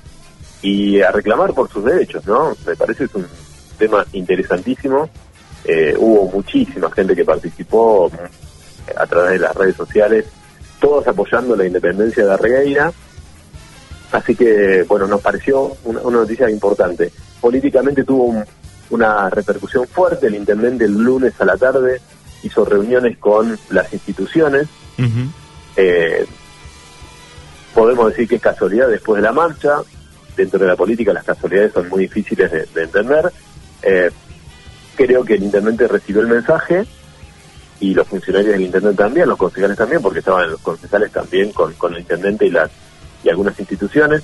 y 0.62 1.00
a 1.00 1.10
reclamar 1.10 1.54
por 1.54 1.70
sus 1.70 1.84
derechos, 1.84 2.26
¿no? 2.26 2.56
Me 2.66 2.76
parece 2.76 3.04
es 3.04 3.14
un 3.14 3.26
tema 3.78 4.04
interesantísimo. 4.12 5.08
Eh, 5.64 5.94
hubo 5.98 6.30
muchísima 6.30 6.90
gente 6.90 7.14
que 7.14 7.24
participó 7.24 8.08
eh, 8.08 8.92
a 8.96 9.06
través 9.06 9.32
de 9.32 9.38
las 9.38 9.54
redes 9.54 9.76
sociales, 9.76 10.26
todos 10.80 11.06
apoyando 11.06 11.56
la 11.56 11.66
independencia 11.66 12.26
de 12.26 12.36
Regueira. 12.36 12.92
Así 14.12 14.34
que, 14.34 14.84
bueno, 14.88 15.06
nos 15.06 15.20
pareció 15.20 15.76
una, 15.84 16.00
noticia 16.02 16.50
importante. 16.50 17.12
Políticamente 17.40 18.04
tuvo 18.04 18.42
una 18.90 19.30
repercusión 19.30 19.86
fuerte. 19.86 20.26
El 20.26 20.34
intendente 20.34 20.84
el 20.84 20.92
lunes 20.92 21.32
a 21.40 21.44
la 21.44 21.56
tarde 21.56 22.00
hizo 22.42 22.64
reuniones 22.64 23.18
con 23.18 23.58
las 23.70 23.92
instituciones 23.92 24.66
eh, 25.76 26.26
podemos 27.74 28.10
decir 28.10 28.28
que 28.28 28.36
es 28.36 28.42
casualidad 28.42 28.88
después 28.88 29.20
de 29.20 29.28
la 29.28 29.32
marcha. 29.32 29.78
Dentro 30.40 30.58
de 30.58 30.68
la 30.68 30.76
política 30.76 31.12
las 31.12 31.24
casualidades 31.24 31.74
son 31.74 31.90
muy 31.90 32.00
difíciles 32.04 32.50
de, 32.50 32.82
entender. 32.82 33.30
Eh, 33.82 34.10
creo 34.96 35.22
que 35.22 35.34
el 35.34 35.42
intendente 35.42 35.86
recibió 35.86 36.22
el 36.22 36.28
mensaje 36.28 36.86
y 37.78 37.92
los 37.92 38.08
funcionarios 38.08 38.52
del 38.52 38.62
intendente 38.62 39.02
también, 39.02 39.28
los 39.28 39.36
concejales 39.36 39.76
también, 39.76 40.00
porque 40.00 40.20
estaban 40.20 40.50
los 40.50 40.60
concejales 40.62 41.12
también 41.12 41.52
con, 41.52 41.74
con 41.74 41.92
el 41.92 42.00
intendente 42.00 42.46
y 42.46 42.50
las 42.50 42.70
y 43.22 43.28
algunas 43.28 43.60
instituciones 43.60 44.22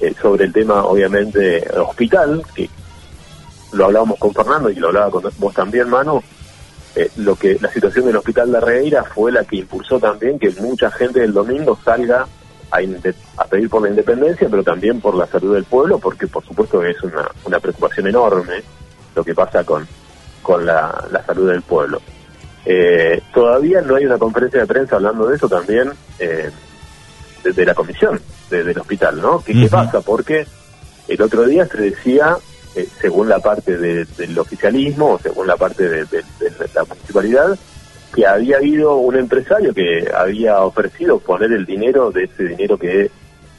eh, 0.00 0.14
sobre 0.22 0.44
el 0.44 0.52
tema, 0.52 0.84
obviamente, 0.84 1.68
hospital, 1.76 2.44
que 2.54 2.70
lo 3.72 3.86
hablábamos 3.86 4.20
con 4.20 4.32
Fernando 4.32 4.70
y 4.70 4.76
lo 4.76 4.88
hablaba 4.88 5.10
con 5.10 5.24
vos 5.38 5.54
también, 5.54 5.88
Manu, 5.88 6.22
eh, 6.94 7.10
lo 7.16 7.34
que 7.34 7.58
la 7.60 7.72
situación 7.72 8.06
del 8.06 8.16
hospital 8.16 8.52
de 8.52 8.60
Regueira 8.60 9.02
fue 9.02 9.32
la 9.32 9.44
que 9.44 9.56
impulsó 9.56 9.98
también 9.98 10.38
que 10.38 10.50
mucha 10.60 10.88
gente 10.92 11.18
del 11.18 11.32
domingo 11.32 11.76
salga 11.84 12.28
a, 12.72 13.44
pedir 13.44 13.68
por 13.68 13.82
la 13.82 13.90
independencia, 13.90 14.48
pero 14.50 14.62
también 14.62 15.00
por 15.00 15.14
la 15.14 15.26
salud 15.26 15.54
del 15.54 15.64
pueblo, 15.64 15.98
porque 15.98 16.26
por 16.26 16.44
supuesto 16.44 16.82
es 16.82 17.00
una, 17.02 17.28
una 17.44 17.60
preocupación 17.60 18.06
enorme 18.06 18.62
lo 19.14 19.22
que 19.22 19.34
pasa 19.34 19.62
con, 19.62 19.86
con 20.42 20.64
la, 20.64 21.22
salud 21.26 21.50
del 21.50 21.62
pueblo. 21.62 22.00
Eh, 22.64 23.20
todavía 23.34 23.82
no 23.82 23.96
hay 23.96 24.06
una 24.06 24.18
conferencia 24.18 24.60
de 24.60 24.66
prensa 24.66 24.96
hablando 24.96 25.26
de 25.26 25.36
eso 25.36 25.48
también 25.48 25.90
eh, 26.18 26.50
de, 27.44 27.66
la 27.66 27.74
comisión 27.74 28.20
del 28.48 28.78
hospital, 28.78 29.20
¿no? 29.20 29.42
¿Qué, 29.44 29.68
pasa? 29.70 30.00
Porque 30.00 30.46
el 31.08 31.20
otro 31.20 31.44
día 31.44 31.66
se 31.66 31.78
decía, 31.78 32.36
eh, 32.74 32.88
según 33.00 33.28
la 33.28 33.40
parte 33.40 33.76
del 33.76 34.38
oficialismo, 34.38 35.14
o 35.14 35.18
según 35.18 35.46
la 35.46 35.56
parte 35.56 35.88
de, 35.88 36.04
de 36.04 36.22
la 36.74 36.84
municipalidad, 36.84 37.58
que 38.12 38.26
había 38.26 38.58
habido 38.58 38.96
un 38.96 39.16
empresario 39.16 39.72
que 39.72 40.08
había 40.14 40.60
ofrecido 40.60 41.18
poner 41.18 41.52
el 41.52 41.64
dinero 41.64 42.10
de 42.10 42.24
ese 42.24 42.44
dinero 42.44 42.76
que 42.76 43.10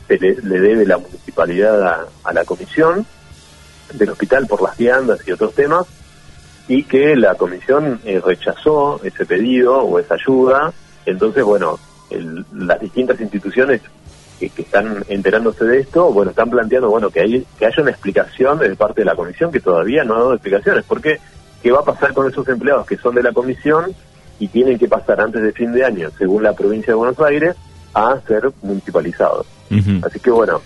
se 0.07 0.17
le, 0.19 0.35
debe 0.59 0.85
la 0.85 0.97
municipalidad 0.97 2.07
a, 2.23 2.33
la 2.33 2.45
comisión 2.45 3.05
del 3.93 4.09
hospital 4.09 4.45
por 4.47 4.61
las 4.61 4.77
viandas 4.77 5.19
y 5.27 5.31
otros 5.31 5.53
temas 5.55 5.85
y 6.67 6.83
que 6.83 7.15
la 7.15 7.35
comisión 7.35 7.99
eh, 8.05 8.21
rechazó 8.23 9.01
ese 9.03 9.25
pedido 9.25 9.79
o 9.79 9.99
esa 9.99 10.15
ayuda. 10.15 10.71
Entonces 11.05 11.43
bueno 11.43 11.79
las 12.53 12.79
distintas 12.79 13.19
instituciones 13.19 13.81
que, 14.39 14.51
están 14.61 15.03
enterándose 15.07 15.65
de 15.65 15.79
esto 15.79 16.11
bueno 16.11 16.29
están 16.29 16.49
planteando 16.49 16.89
bueno 16.89 17.09
que 17.09 17.21
hay 17.21 17.47
que 17.57 17.65
haya 17.65 17.81
una 17.81 17.91
explicación 17.91 18.59
de 18.59 18.75
parte 18.75 19.01
de 19.01 19.05
la 19.05 19.15
comisión 19.15 19.51
que 19.51 19.61
todavía 19.61 20.03
no 20.03 20.15
ha 20.15 20.19
dado 20.19 20.33
explicaciones 20.33 20.83
porque 20.87 21.19
qué 21.63 21.71
va 21.71 21.79
a 21.79 21.85
pasar 21.85 22.13
con 22.13 22.29
esos 22.29 22.47
empleados 22.49 22.85
que 22.85 22.97
son 22.97 23.15
de 23.15 23.23
la 23.23 23.31
comisión 23.31 23.95
y 24.43 24.49
tienen 24.49 24.77
que 24.77 24.89
pasar 24.89 25.21
antes 25.21 25.41
de 25.41 25.53
fin 25.53 25.71
de 25.71 25.85
año, 25.85 26.09
según 26.17 26.43
la 26.43 26.51
provincia 26.51 26.91
de 26.91 26.95
Buenos 26.95 27.17
Aires, 27.21 27.55
a 27.93 28.19
ser 28.27 28.51
municipalizados. 28.61 29.47
Así 30.03 30.19
que 30.19 30.31
bueno, 30.31 30.61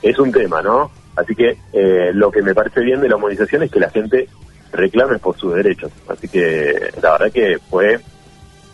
es 0.00 0.18
un 0.18 0.32
tema, 0.32 0.62
¿no? 0.62 0.90
Así 1.14 1.34
que 1.34 1.58
eh, 1.74 2.10
lo 2.14 2.30
que 2.30 2.40
me 2.40 2.54
parece 2.54 2.80
bien 2.80 3.02
de 3.02 3.08
la 3.10 3.18
movilización 3.18 3.64
es 3.64 3.70
que 3.70 3.80
la 3.80 3.90
gente 3.90 4.30
reclame 4.72 5.18
por 5.18 5.36
sus 5.36 5.54
derechos. 5.54 5.92
Así 6.08 6.26
que 6.26 6.90
la 7.02 7.12
verdad 7.12 7.30
que 7.30 7.58
fue 7.68 8.00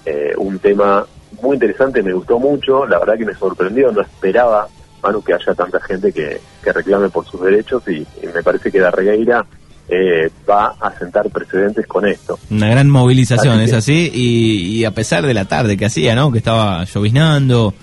eh, 0.07 0.35
un 0.37 0.61
tema 0.61 1.05
muy 1.43 1.55
interesante, 1.55 2.01
me 2.01 2.13
gustó 2.13 2.39
mucho, 2.39 2.87
la 2.87 3.01
verdad 3.01 3.19
que 3.19 3.25
me 3.25 3.35
sorprendió, 3.35 3.91
no 3.91 4.03
esperaba, 4.03 4.69
Manu, 5.03 5.21
que 5.21 5.35
haya 5.35 5.53
tanta 5.55 5.81
gente 5.81 6.13
que, 6.13 6.41
que 6.63 6.73
reclame 6.73 7.09
por 7.09 7.27
sus 7.27 7.41
derechos 7.41 7.83
y, 7.89 8.07
me 8.33 8.43
parece 8.45 8.71
que 8.71 8.79
la 8.79 8.93
Regueira 8.93 9.45
eh, 9.89 10.31
va 10.49 10.75
a 10.81 10.99
sentar 10.99 11.29
precedentes 11.31 11.87
con 11.87 12.07
esto. 12.07 12.39
Una 12.51 12.69
gran 12.69 12.89
movilización, 12.89 13.61
es 13.61 13.73
así, 13.73 14.11
y, 14.13 14.85
a 14.85 14.93
pesar 14.93 15.27
de 15.27 15.35
la 15.35 15.45
tarde 15.45 15.77
que 15.77 15.87
hacía, 15.87 16.15
¿no? 16.15 16.33
Que 16.33 16.39
estaba 16.39 16.85
lloviznando, 16.85 17.75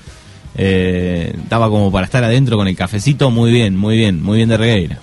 eh, 0.56 1.34
estaba 1.44 1.70
como 1.70 1.92
para 1.92 2.06
estar 2.06 2.24
adentro 2.24 2.58
con 2.58 2.68
el 2.68 2.76
cafecito, 2.76 3.30
muy 3.30 3.52
bien, 3.52 3.78
muy 3.78 3.98
bien, 3.98 4.22
muy 4.22 4.38
bien 4.38 4.50
de 4.50 4.58
Regueira. 4.58 5.00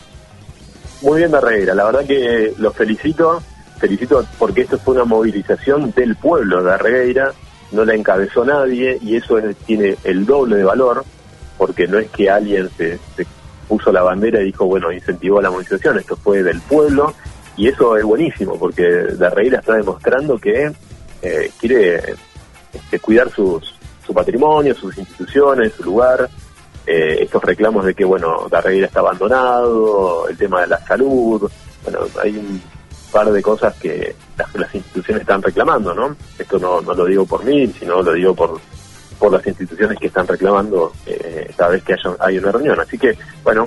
Muy 1.02 1.18
bien 1.18 1.30
de 1.30 1.40
Regueira, 1.40 1.74
la 1.74 1.84
verdad 1.84 2.04
que 2.04 2.52
los 2.58 2.74
felicito, 2.74 3.40
felicito 3.78 4.26
porque 4.38 4.62
esto 4.62 4.78
fue 4.78 4.94
una 4.94 5.04
movilización 5.04 5.92
del 5.92 6.16
pueblo 6.16 6.62
de 6.64 6.76
Regueira, 6.76 7.32
no 7.70 7.84
la 7.84 7.94
encabezó 7.94 8.44
nadie 8.44 8.98
y 9.00 9.16
eso 9.16 9.38
tiene 9.66 9.96
el 10.02 10.26
doble 10.26 10.56
de 10.56 10.64
valor, 10.64 11.04
porque 11.56 11.86
no 11.86 11.98
es 11.98 12.10
que 12.10 12.28
alguien 12.28 12.68
se, 12.76 12.98
se 13.16 13.26
puso 13.68 13.92
la 13.92 14.02
bandera 14.02 14.40
y 14.40 14.46
dijo, 14.46 14.64
bueno, 14.66 14.90
incentivó 14.90 15.40
la 15.40 15.50
movilización, 15.50 15.98
esto 15.98 16.16
fue 16.16 16.42
del 16.42 16.60
pueblo, 16.62 17.14
y 17.56 17.68
eso 17.68 17.96
es 17.96 18.04
buenísimo, 18.04 18.58
porque 18.58 19.06
la 19.18 19.30
Reira 19.30 19.58
está 19.58 19.74
demostrando 19.74 20.38
que 20.38 20.72
eh, 21.22 21.50
quiere 21.60 22.14
este, 22.72 22.98
cuidar 23.00 23.30
sus, 23.30 23.74
su 24.06 24.14
patrimonio, 24.14 24.74
sus 24.74 24.96
instituciones, 24.96 25.72
su 25.74 25.84
lugar, 25.84 26.28
eh, 26.86 27.18
estos 27.20 27.42
reclamos 27.42 27.84
de 27.84 27.94
que, 27.94 28.04
bueno, 28.04 28.48
la 28.50 28.60
Reira 28.60 28.86
está 28.86 29.00
abandonado, 29.00 30.28
el 30.28 30.36
tema 30.36 30.62
de 30.62 30.68
la 30.68 30.78
salud, 30.86 31.50
bueno, 31.84 32.00
hay 32.22 32.36
un 32.36 32.62
par 33.12 33.30
de 33.30 33.42
cosas 33.42 33.74
que 33.74 34.14
las, 34.36 34.54
las 34.54 34.74
instituciones 34.74 35.22
están 35.22 35.42
reclamando, 35.42 35.94
¿no? 35.94 36.16
Esto 36.38 36.58
no, 36.58 36.80
no 36.80 36.94
lo 36.94 37.04
digo 37.04 37.26
por 37.26 37.44
mí, 37.44 37.66
sino 37.78 38.02
lo 38.02 38.12
digo 38.12 38.34
por 38.34 38.60
por 39.18 39.32
las 39.32 39.46
instituciones 39.46 39.98
que 39.98 40.06
están 40.06 40.26
reclamando 40.26 40.92
eh, 41.06 41.50
cada 41.56 41.70
vez 41.72 41.82
que 41.82 41.94
haya, 41.94 42.16
hay 42.20 42.38
una 42.38 42.52
reunión. 42.52 42.80
Así 42.80 42.98
que, 42.98 43.16
bueno, 43.42 43.66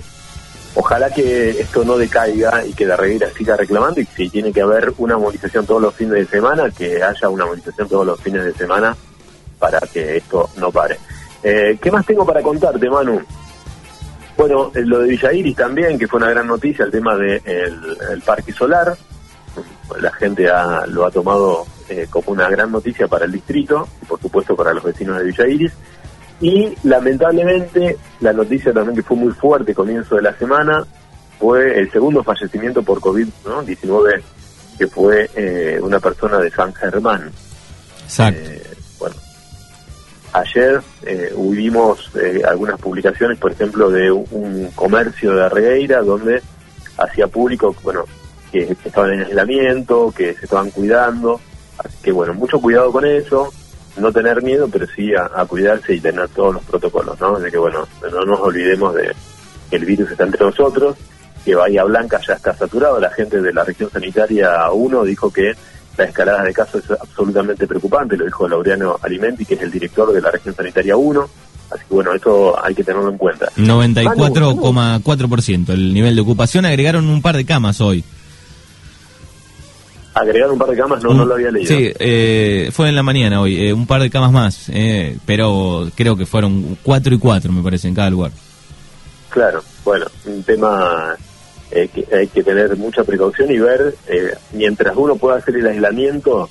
ojalá 0.75 1.09
que 1.09 1.49
esto 1.49 1.83
no 1.83 1.97
decaiga 1.97 2.65
y 2.65 2.73
que 2.73 2.85
la 2.85 2.95
reguera 2.95 3.29
siga 3.31 3.57
reclamando 3.57 3.99
y 3.99 4.05
si 4.05 4.29
tiene 4.29 4.51
que 4.51 4.61
haber 4.61 4.93
una 4.97 5.17
movilización 5.17 5.65
todos 5.65 5.81
los 5.81 5.93
fines 5.93 6.13
de 6.13 6.25
semana, 6.25 6.71
que 6.71 7.03
haya 7.03 7.29
una 7.29 7.45
movilización 7.45 7.87
todos 7.87 8.05
los 8.05 8.19
fines 8.19 8.45
de 8.45 8.53
semana 8.53 8.95
para 9.59 9.79
que 9.79 10.17
esto 10.17 10.49
no 10.57 10.71
pare. 10.71 10.97
Eh, 11.43 11.77
¿Qué 11.81 11.91
más 11.91 12.05
tengo 12.05 12.25
para 12.25 12.41
contarte, 12.41 12.89
Manu? 12.89 13.21
Bueno, 14.37 14.71
eh, 14.73 14.81
lo 14.85 14.99
de 14.99 15.09
Villa 15.09 15.33
Iris 15.33 15.55
también, 15.55 15.99
que 15.99 16.07
fue 16.07 16.17
una 16.17 16.29
gran 16.29 16.47
noticia, 16.47 16.85
el 16.85 16.91
tema 16.91 17.15
del 17.15 17.41
el 17.45 18.21
parque 18.21 18.53
solar. 18.53 18.95
La 19.99 20.11
gente 20.13 20.49
lo 20.87 21.05
ha 21.05 21.11
tomado 21.11 21.65
eh, 21.91 22.07
como 22.09 22.31
una 22.31 22.49
gran 22.49 22.71
noticia 22.71 23.07
para 23.07 23.25
el 23.25 23.31
distrito 23.31 23.87
y 24.01 24.05
por 24.05 24.19
supuesto 24.19 24.55
para 24.55 24.73
los 24.73 24.83
vecinos 24.83 25.17
de 25.17 25.25
Villa 25.25 25.47
Iris. 25.47 25.73
Y 26.39 26.73
lamentablemente 26.83 27.97
la 28.21 28.33
noticia 28.33 28.73
también 28.73 28.95
que 28.95 29.03
fue 29.03 29.17
muy 29.17 29.31
fuerte 29.33 29.75
comienzo 29.75 30.15
de 30.15 30.23
la 30.23 30.33
semana 30.33 30.85
fue 31.39 31.79
el 31.79 31.91
segundo 31.91 32.23
fallecimiento 32.23 32.81
por 32.81 32.99
COVID-19 32.99 34.21
que 34.81 34.87
fue 34.87 35.29
eh, 35.35 35.79
una 35.79 35.99
persona 35.99 36.39
de 36.39 36.49
San 36.49 36.73
Germán. 36.73 37.29
Exacto. 38.03 38.49
Eh, 38.49 38.63
bueno, 38.97 39.15
ayer 40.33 40.81
eh, 41.03 41.31
hubimos 41.35 42.09
algunas 42.47 42.79
publicaciones, 42.79 43.37
por 43.37 43.51
ejemplo, 43.51 43.91
de 43.91 44.11
un 44.11 44.71
comercio 44.73 45.35
de 45.35 45.45
Arregueira 45.45 46.01
donde 46.01 46.41
hacía 46.97 47.27
público, 47.27 47.75
bueno, 47.83 48.05
que 48.51 48.75
estaban 48.83 49.13
en 49.13 49.21
aislamiento, 49.21 50.11
que 50.15 50.33
se 50.33 50.45
estaban 50.45 50.71
cuidando, 50.71 51.39
Así 51.77 51.97
que 52.03 52.11
bueno, 52.11 52.33
mucho 52.33 52.59
cuidado 52.59 52.91
con 52.91 53.05
eso, 53.05 53.51
no 53.97 54.11
tener 54.11 54.41
miedo, 54.41 54.67
pero 54.71 54.85
sí 54.95 55.13
a, 55.15 55.27
cuidarse 55.45 55.95
y 55.95 55.99
tener 55.99 56.27
todos 56.29 56.55
los 56.55 56.63
protocolos, 56.63 57.19
¿no? 57.19 57.39
De 57.39 57.51
que 57.51 57.57
bueno, 57.57 57.87
no 58.11 58.25
nos 58.25 58.39
olvidemos 58.39 58.93
de 58.95 59.13
que 59.69 59.75
el 59.75 59.85
virus 59.85 60.11
está 60.11 60.23
entre 60.23 60.45
nosotros, 60.45 60.95
que 61.43 61.55
Bahía 61.55 61.83
Blanca 61.83 62.19
ya 62.25 62.33
está 62.33 62.55
saturado, 62.55 62.99
la 62.99 63.11
gente 63.11 63.41
de 63.41 63.53
la 63.53 63.63
región 63.63 63.89
sanitaria 63.89 64.71
1 64.71 65.03
dijo 65.03 65.31
que 65.31 65.53
la 65.97 66.05
escalada 66.05 66.43
de 66.43 66.53
casos 66.53 66.83
es 66.83 66.91
absolutamente 66.91 67.67
preocupante, 67.67 68.15
lo 68.15 68.25
dijo 68.25 68.47
Laureano 68.47 68.97
Alimenti, 69.01 69.45
que 69.45 69.55
es 69.55 69.61
el 69.61 69.71
director 69.71 70.13
de 70.13 70.21
la 70.21 70.31
región 70.31 70.55
sanitaria 70.55 70.95
1, 70.95 71.29
Así 71.71 71.83
que 71.87 71.95
bueno, 71.95 72.13
esto 72.13 72.61
hay 72.61 72.75
que 72.75 72.83
tenerlo 72.83 73.09
en 73.09 73.17
cuenta. 73.17 73.47
94,4% 73.55 75.69
el 75.69 75.93
nivel 75.93 76.15
de 76.15 76.21
ocupación. 76.21 76.65
Agregaron 76.65 77.07
un 77.07 77.21
par 77.21 77.37
de 77.37 77.45
camas 77.45 77.79
hoy 77.79 78.03
agregar 80.13 80.51
un 80.51 80.59
par 80.59 80.69
de 80.69 80.77
camas, 80.77 81.03
no, 81.03 81.13
no 81.13 81.25
lo 81.25 81.35
había 81.35 81.51
leído. 81.51 81.67
Sí, 81.67 81.91
eh, 81.99 82.69
fue 82.73 82.89
en 82.89 82.95
la 82.95 83.03
mañana 83.03 83.41
hoy, 83.41 83.67
eh, 83.67 83.73
un 83.73 83.87
par 83.87 84.01
de 84.01 84.09
camas 84.09 84.31
más, 84.31 84.69
eh, 84.69 85.17
pero 85.25 85.87
creo 85.95 86.15
que 86.15 86.25
fueron 86.25 86.77
cuatro 86.83 87.15
y 87.15 87.19
cuatro, 87.19 87.51
me 87.51 87.63
parece, 87.63 87.87
en 87.87 87.95
cada 87.95 88.09
lugar. 88.09 88.31
Claro, 89.29 89.63
bueno, 89.85 90.07
un 90.25 90.43
tema 90.43 91.15
que 91.71 92.05
hay 92.13 92.27
que 92.27 92.43
tener 92.43 92.75
mucha 92.75 93.05
precaución 93.05 93.49
y 93.49 93.57
ver, 93.57 93.95
mientras 94.51 94.93
uno 94.97 95.15
pueda 95.15 95.37
hacer 95.37 95.55
el 95.55 95.67
aislamiento, 95.67 96.49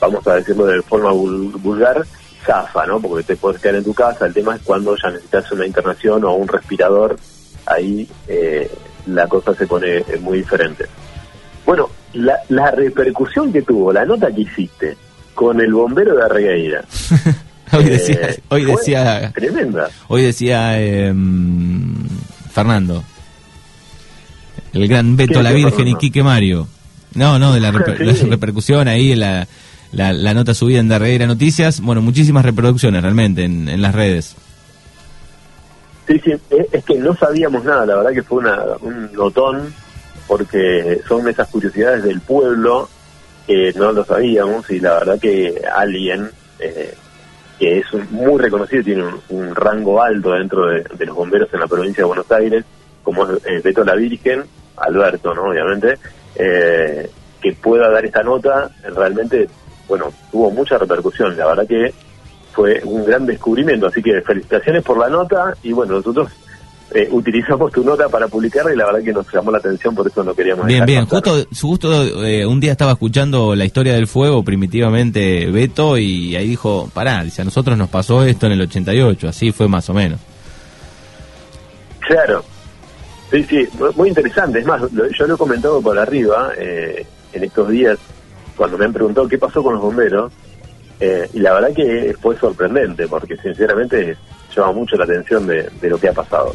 vamos 0.00 0.26
a 0.26 0.36
decirlo 0.36 0.64
de 0.64 0.80
forma 0.80 1.12
vulgar, 1.12 2.06
zafa, 2.46 2.86
¿no? 2.86 3.00
Porque 3.00 3.22
te 3.22 3.36
puedes 3.36 3.60
quedar 3.60 3.74
en 3.74 3.84
tu 3.84 3.92
casa, 3.92 4.24
el 4.24 4.32
tema 4.32 4.56
es 4.56 4.62
cuando 4.62 4.96
ya 4.96 5.10
necesitas 5.10 5.52
una 5.52 5.66
internación 5.66 6.24
o 6.24 6.32
un 6.32 6.48
respirador, 6.48 7.18
ahí 7.66 8.08
la 9.06 9.28
cosa 9.28 9.54
se 9.54 9.66
pone 9.66 10.02
muy 10.20 10.38
diferente. 10.38 10.86
Bueno, 11.66 11.88
la, 12.12 12.34
la 12.48 12.70
repercusión 12.70 13.52
que 13.52 13.62
tuvo 13.62 13.92
la 13.92 14.04
nota 14.04 14.30
que 14.30 14.42
hiciste 14.42 14.96
con 15.34 15.60
el 15.60 15.72
bombero 15.72 16.14
de 16.14 16.24
Arregueira. 16.24 16.84
hoy 17.72 17.84
decía, 17.84 18.30
eh, 18.30 18.42
hoy 18.48 18.64
decía, 18.64 19.32
tremenda. 19.34 19.88
Hoy 20.08 20.22
decía 20.22 20.80
em, 20.80 21.94
Fernando, 22.50 23.02
el 24.72 24.88
gran 24.88 25.16
Beto 25.16 25.42
la 25.42 25.52
Virgen 25.52 25.88
y 25.88 25.94
Quique 25.96 26.22
Mario. 26.22 26.68
No, 27.14 27.38
no, 27.38 27.52
de 27.52 27.60
la, 27.60 27.70
repercusión 27.70 28.88
ahí, 28.88 29.14
la, 29.14 29.46
la, 29.92 30.12
la, 30.12 30.34
nota 30.34 30.54
subida 30.54 30.80
en 30.80 30.90
Arregueira 30.90 31.26
Noticias. 31.26 31.80
Bueno, 31.80 32.02
muchísimas 32.02 32.44
reproducciones 32.44 33.02
realmente 33.02 33.44
en, 33.44 33.68
en 33.68 33.82
las 33.82 33.94
redes. 33.94 34.36
Sí, 36.06 36.20
sí, 36.22 36.32
es 36.72 36.84
que 36.84 36.96
no 36.96 37.16
sabíamos 37.16 37.64
nada, 37.64 37.86
la 37.86 37.96
verdad 37.96 38.12
que 38.12 38.22
fue 38.22 38.38
una, 38.38 38.58
un 38.82 39.10
notón 39.14 39.72
porque 40.26 41.00
son 41.06 41.28
esas 41.28 41.48
curiosidades 41.48 42.02
del 42.04 42.20
pueblo 42.20 42.88
que 43.46 43.72
no 43.76 43.92
lo 43.92 44.04
sabíamos 44.04 44.68
y 44.70 44.80
la 44.80 44.94
verdad 44.94 45.18
que 45.20 45.62
alguien 45.74 46.30
eh, 46.58 46.94
que 47.58 47.78
es 47.78 48.10
muy 48.10 48.40
reconocido, 48.40 48.82
tiene 48.82 49.04
un, 49.28 49.54
rango 49.54 50.02
alto 50.02 50.32
dentro 50.32 50.66
de, 50.66 51.06
los 51.06 51.14
bomberos 51.14 51.52
en 51.52 51.60
la 51.60 51.66
provincia 51.66 52.02
de 52.02 52.08
Buenos 52.08 52.30
Aires, 52.32 52.64
como 53.02 53.24
es 53.30 53.44
eh, 53.46 53.60
Beto 53.62 53.84
la 53.84 53.94
Virgen, 53.94 54.44
Alberto, 54.76 55.34
¿no? 55.34 55.50
Obviamente, 55.50 55.98
eh, 56.34 57.08
que 57.40 57.52
pueda 57.52 57.90
dar 57.90 58.04
esta 58.04 58.22
nota, 58.22 58.70
realmente, 58.82 59.48
bueno, 59.86 60.12
tuvo 60.32 60.50
mucha 60.50 60.78
repercusión. 60.78 61.36
La 61.36 61.46
verdad 61.46 61.66
que 61.68 61.94
fue 62.52 62.80
un 62.84 63.04
gran 63.04 63.26
descubrimiento. 63.26 63.86
Así 63.86 64.02
que 64.02 64.20
felicitaciones 64.22 64.82
por 64.82 64.98
la 64.98 65.08
nota 65.08 65.54
y 65.62 65.72
bueno, 65.72 65.94
nosotros 65.94 66.30
eh, 66.94 67.08
utilizamos 67.10 67.72
tu 67.72 67.82
nota 67.84 68.08
para 68.08 68.28
publicarla 68.28 68.72
y 68.72 68.76
la 68.76 68.86
verdad 68.86 69.02
que 69.02 69.12
nos 69.12 69.26
llamó 69.32 69.50
la 69.50 69.58
atención, 69.58 69.94
por 69.94 70.06
eso 70.06 70.22
no 70.24 70.32
queríamos. 70.34 70.64
Bien, 70.66 70.86
bien. 70.86 71.06
pasar. 71.06 71.24
Justo, 71.34 71.48
justo 71.60 72.24
eh, 72.24 72.46
un 72.46 72.60
día 72.60 72.72
estaba 72.72 72.92
escuchando 72.92 73.54
la 73.56 73.64
historia 73.64 73.94
del 73.94 74.06
fuego 74.06 74.42
primitivamente 74.44 75.46
Beto 75.50 75.98
y 75.98 76.36
ahí 76.36 76.48
dijo, 76.48 76.88
pará, 76.94 77.22
dice, 77.24 77.42
a 77.42 77.44
nosotros 77.44 77.76
nos 77.76 77.88
pasó 77.90 78.22
esto 78.24 78.46
en 78.46 78.52
el 78.52 78.60
88, 78.62 79.28
así 79.28 79.50
fue 79.52 79.66
más 79.68 79.90
o 79.90 79.94
menos. 79.94 80.20
Claro. 82.00 82.44
Sí, 83.30 83.42
sí, 83.44 83.66
mu- 83.78 83.92
muy 83.96 84.08
interesante. 84.10 84.58
Es 84.60 84.66
más, 84.66 84.80
lo- 84.92 85.08
yo 85.10 85.26
lo 85.26 85.34
he 85.34 85.38
comentado 85.38 85.80
por 85.80 85.98
arriba 85.98 86.52
eh, 86.56 87.06
en 87.32 87.44
estos 87.44 87.68
días 87.70 87.98
cuando 88.56 88.78
me 88.78 88.84
han 88.84 88.92
preguntado 88.92 89.26
qué 89.28 89.38
pasó 89.38 89.62
con 89.62 89.74
los 89.74 89.82
bomberos. 89.82 90.32
eh, 91.00 91.28
y 91.34 91.40
la 91.40 91.54
verdad 91.54 91.74
que 91.74 92.14
fue 92.22 92.38
sorprendente 92.38 93.08
porque 93.08 93.36
sinceramente 93.38 94.16
llama 94.60 94.72
mucho 94.72 94.96
la 94.96 95.04
atención 95.04 95.46
de, 95.46 95.70
lo 95.82 95.98
que 95.98 96.08
ha 96.08 96.12
pasado. 96.12 96.52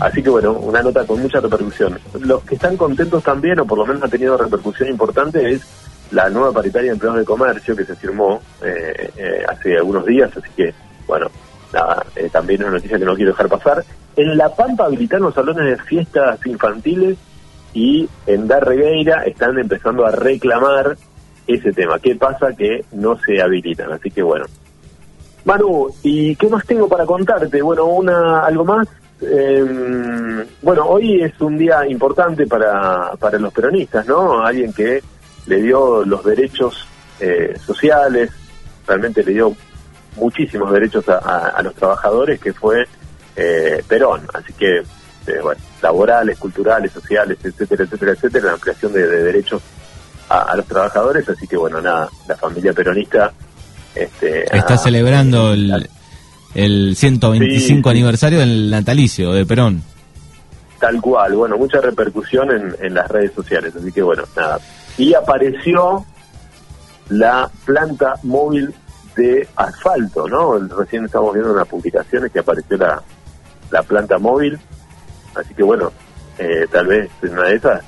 Así 0.00 0.22
que 0.22 0.30
bueno, 0.30 0.52
una 0.52 0.82
nota 0.82 1.04
con 1.06 1.20
mucha 1.20 1.40
repercusión. 1.40 1.98
Los 2.20 2.44
que 2.44 2.54
están 2.54 2.76
contentos 2.76 3.22
también, 3.22 3.58
o 3.60 3.66
por 3.66 3.78
lo 3.78 3.86
menos 3.86 4.02
ha 4.04 4.08
tenido 4.08 4.36
repercusión 4.36 4.88
importante, 4.88 5.52
es 5.52 5.62
la 6.10 6.30
nueva 6.30 6.52
paritaria 6.52 6.90
de 6.90 6.94
empleados 6.94 7.18
de 7.18 7.24
comercio 7.24 7.76
que 7.76 7.84
se 7.84 7.96
firmó 7.96 8.40
eh, 8.62 9.10
eh, 9.16 9.44
hace 9.48 9.76
algunos 9.76 10.06
días. 10.06 10.30
Así 10.36 10.48
que, 10.56 10.72
bueno, 11.06 11.28
nada, 11.72 12.04
eh, 12.16 12.28
también 12.30 12.62
una 12.62 12.72
noticia 12.72 12.98
que 12.98 13.04
no 13.04 13.14
quiero 13.14 13.32
dejar 13.32 13.48
pasar. 13.48 13.84
En 14.16 14.36
La 14.36 14.54
Pampa 14.54 14.86
habilitaron 14.86 15.26
los 15.26 15.34
salones 15.34 15.64
de 15.64 15.84
fiestas 15.84 16.44
infantiles 16.46 17.18
y 17.74 18.08
en 18.26 18.48
Darregueira 18.48 19.24
están 19.24 19.58
empezando 19.58 20.06
a 20.06 20.10
reclamar 20.10 20.96
ese 21.46 21.72
tema. 21.72 21.98
¿Qué 21.98 22.14
pasa? 22.14 22.52
Que 22.52 22.84
no 22.92 23.18
se 23.18 23.40
habilitan. 23.40 23.92
Así 23.92 24.10
que 24.10 24.22
bueno. 24.22 24.46
Manu, 25.48 25.88
¿y 26.02 26.36
qué 26.36 26.46
más 26.46 26.66
tengo 26.66 26.86
para 26.86 27.06
contarte? 27.06 27.62
Bueno, 27.62 27.86
una 27.86 28.40
algo 28.40 28.66
más. 28.66 28.86
Eh, 29.22 30.44
bueno, 30.60 30.84
hoy 30.84 31.22
es 31.22 31.40
un 31.40 31.56
día 31.56 31.88
importante 31.88 32.46
para, 32.46 33.12
para 33.18 33.38
los 33.38 33.50
peronistas, 33.54 34.06
¿no? 34.06 34.44
Alguien 34.44 34.74
que 34.74 35.02
le 35.46 35.62
dio 35.62 36.04
los 36.04 36.22
derechos 36.22 36.86
eh, 37.18 37.56
sociales, 37.64 38.30
realmente 38.86 39.24
le 39.24 39.32
dio 39.32 39.56
muchísimos 40.16 40.70
derechos 40.70 41.08
a, 41.08 41.58
los 41.62 41.74
trabajadores, 41.74 42.38
que 42.38 42.52
fue 42.52 42.86
eh, 43.34 43.82
Perón. 43.88 44.26
Así 44.34 44.52
que, 44.52 44.80
eh, 44.80 45.40
bueno, 45.42 45.62
laborales, 45.80 46.38
culturales, 46.38 46.92
sociales, 46.92 47.38
etcétera, 47.42 47.84
etcétera, 47.84 48.12
etcétera, 48.12 48.46
la 48.48 48.52
ampliación 48.52 48.92
de, 48.92 49.06
de 49.08 49.22
derechos 49.22 49.62
a, 50.28 50.42
a 50.42 50.56
los 50.56 50.66
trabajadores. 50.66 51.26
Así 51.26 51.46
que, 51.46 51.56
bueno, 51.56 51.80
nada, 51.80 52.10
la 52.28 52.36
familia 52.36 52.74
peronista. 52.74 53.32
Este, 53.94 54.44
Está 54.56 54.74
ha- 54.74 54.78
celebrando 54.78 55.52
el, 55.52 55.88
el 56.54 56.94
125 56.96 57.58
Sí, 57.58 57.82
sí. 57.82 57.88
aniversario 57.90 58.38
del 58.40 58.70
natalicio 58.70 59.32
de 59.32 59.44
Perón. 59.46 59.82
Tal 60.80 61.00
cual, 61.00 61.34
bueno, 61.34 61.56
mucha 61.58 61.80
repercusión 61.80 62.50
en, 62.52 62.74
en 62.80 62.94
las 62.94 63.08
redes 63.08 63.32
sociales, 63.34 63.74
así 63.74 63.90
que 63.90 64.02
bueno, 64.02 64.22
nada. 64.36 64.58
Y 64.96 65.12
apareció 65.14 66.04
la 67.08 67.50
planta 67.64 68.14
móvil 68.22 68.72
de 69.16 69.48
asfalto, 69.56 70.28
¿no? 70.28 70.56
Recién 70.78 71.04
estamos 71.06 71.34
viendo 71.34 71.52
unas 71.52 71.66
publicaciones 71.66 72.30
que 72.30 72.38
apareció 72.38 72.76
la, 72.76 73.02
la 73.72 73.82
planta 73.82 74.18
móvil, 74.18 74.56
así 75.34 75.52
que 75.54 75.64
bueno, 75.64 75.90
eh, 76.38 76.66
tal 76.70 76.86
vez 76.86 77.10
en 77.22 77.32
una 77.32 77.48
de 77.48 77.56
esas 77.56 77.82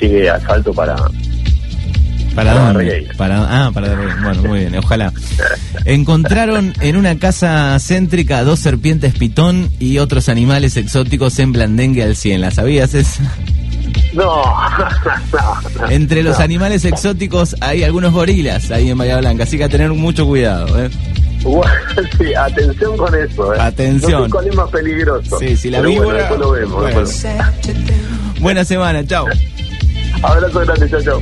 llegue 0.00 0.30
asfalto 0.30 0.72
para... 0.72 0.94
¿Para 2.36 2.52
Para 2.54 2.72
dónde? 2.72 3.08
Para, 3.16 3.66
ah, 3.66 3.70
para. 3.72 3.94
Bueno, 4.22 4.42
muy 4.42 4.60
bien, 4.60 4.76
ojalá. 4.76 5.12
Encontraron 5.86 6.72
en 6.80 6.96
una 6.96 7.18
casa 7.18 7.76
céntrica 7.80 8.44
dos 8.44 8.60
serpientes 8.60 9.14
pitón 9.14 9.70
y 9.80 9.98
otros 9.98 10.28
animales 10.28 10.76
exóticos 10.76 11.38
en 11.38 11.52
Blandengue 11.52 12.02
al 12.04 12.14
100. 12.14 12.40
¿La 12.42 12.50
sabías 12.50 12.92
esa? 12.94 13.22
No, 14.12 14.24
no, 15.32 15.80
no. 15.80 15.90
Entre 15.90 16.22
los 16.22 16.38
no. 16.38 16.44
animales 16.44 16.84
exóticos 16.84 17.56
hay 17.60 17.82
algunos 17.84 18.12
gorilas 18.12 18.70
ahí 18.70 18.90
en 18.90 18.98
Bahía 18.98 19.16
Blanca, 19.18 19.44
así 19.44 19.56
que 19.58 19.64
a 19.64 19.68
tener 19.68 19.90
mucho 19.90 20.26
cuidado. 20.26 20.78
¿eh? 20.84 20.90
Bueno, 21.42 21.72
sí, 22.18 22.34
atención 22.34 22.96
con 22.96 23.14
eso. 23.14 23.54
¿eh? 23.54 23.58
Atención. 23.60 24.12
No 24.20 24.24
sé 24.26 24.30
cuál 24.30 24.48
es 24.48 24.54
más 24.56 24.70
peligroso. 24.70 25.38
Sí, 25.38 25.56
si 25.56 25.70
la 25.70 25.78
Pero 25.78 25.90
bueno, 25.90 26.02
víbora- 26.02 26.18
después 26.18 26.40
lo 26.40 26.50
vemos. 26.52 26.82
bueno. 26.82 27.00
después- 27.00 27.26
Buena 28.40 28.64
semana, 28.64 29.06
chao. 29.06 29.26
Abrazo 30.22 30.60
grande, 30.60 30.90
chao, 30.90 31.02
chao. 31.02 31.20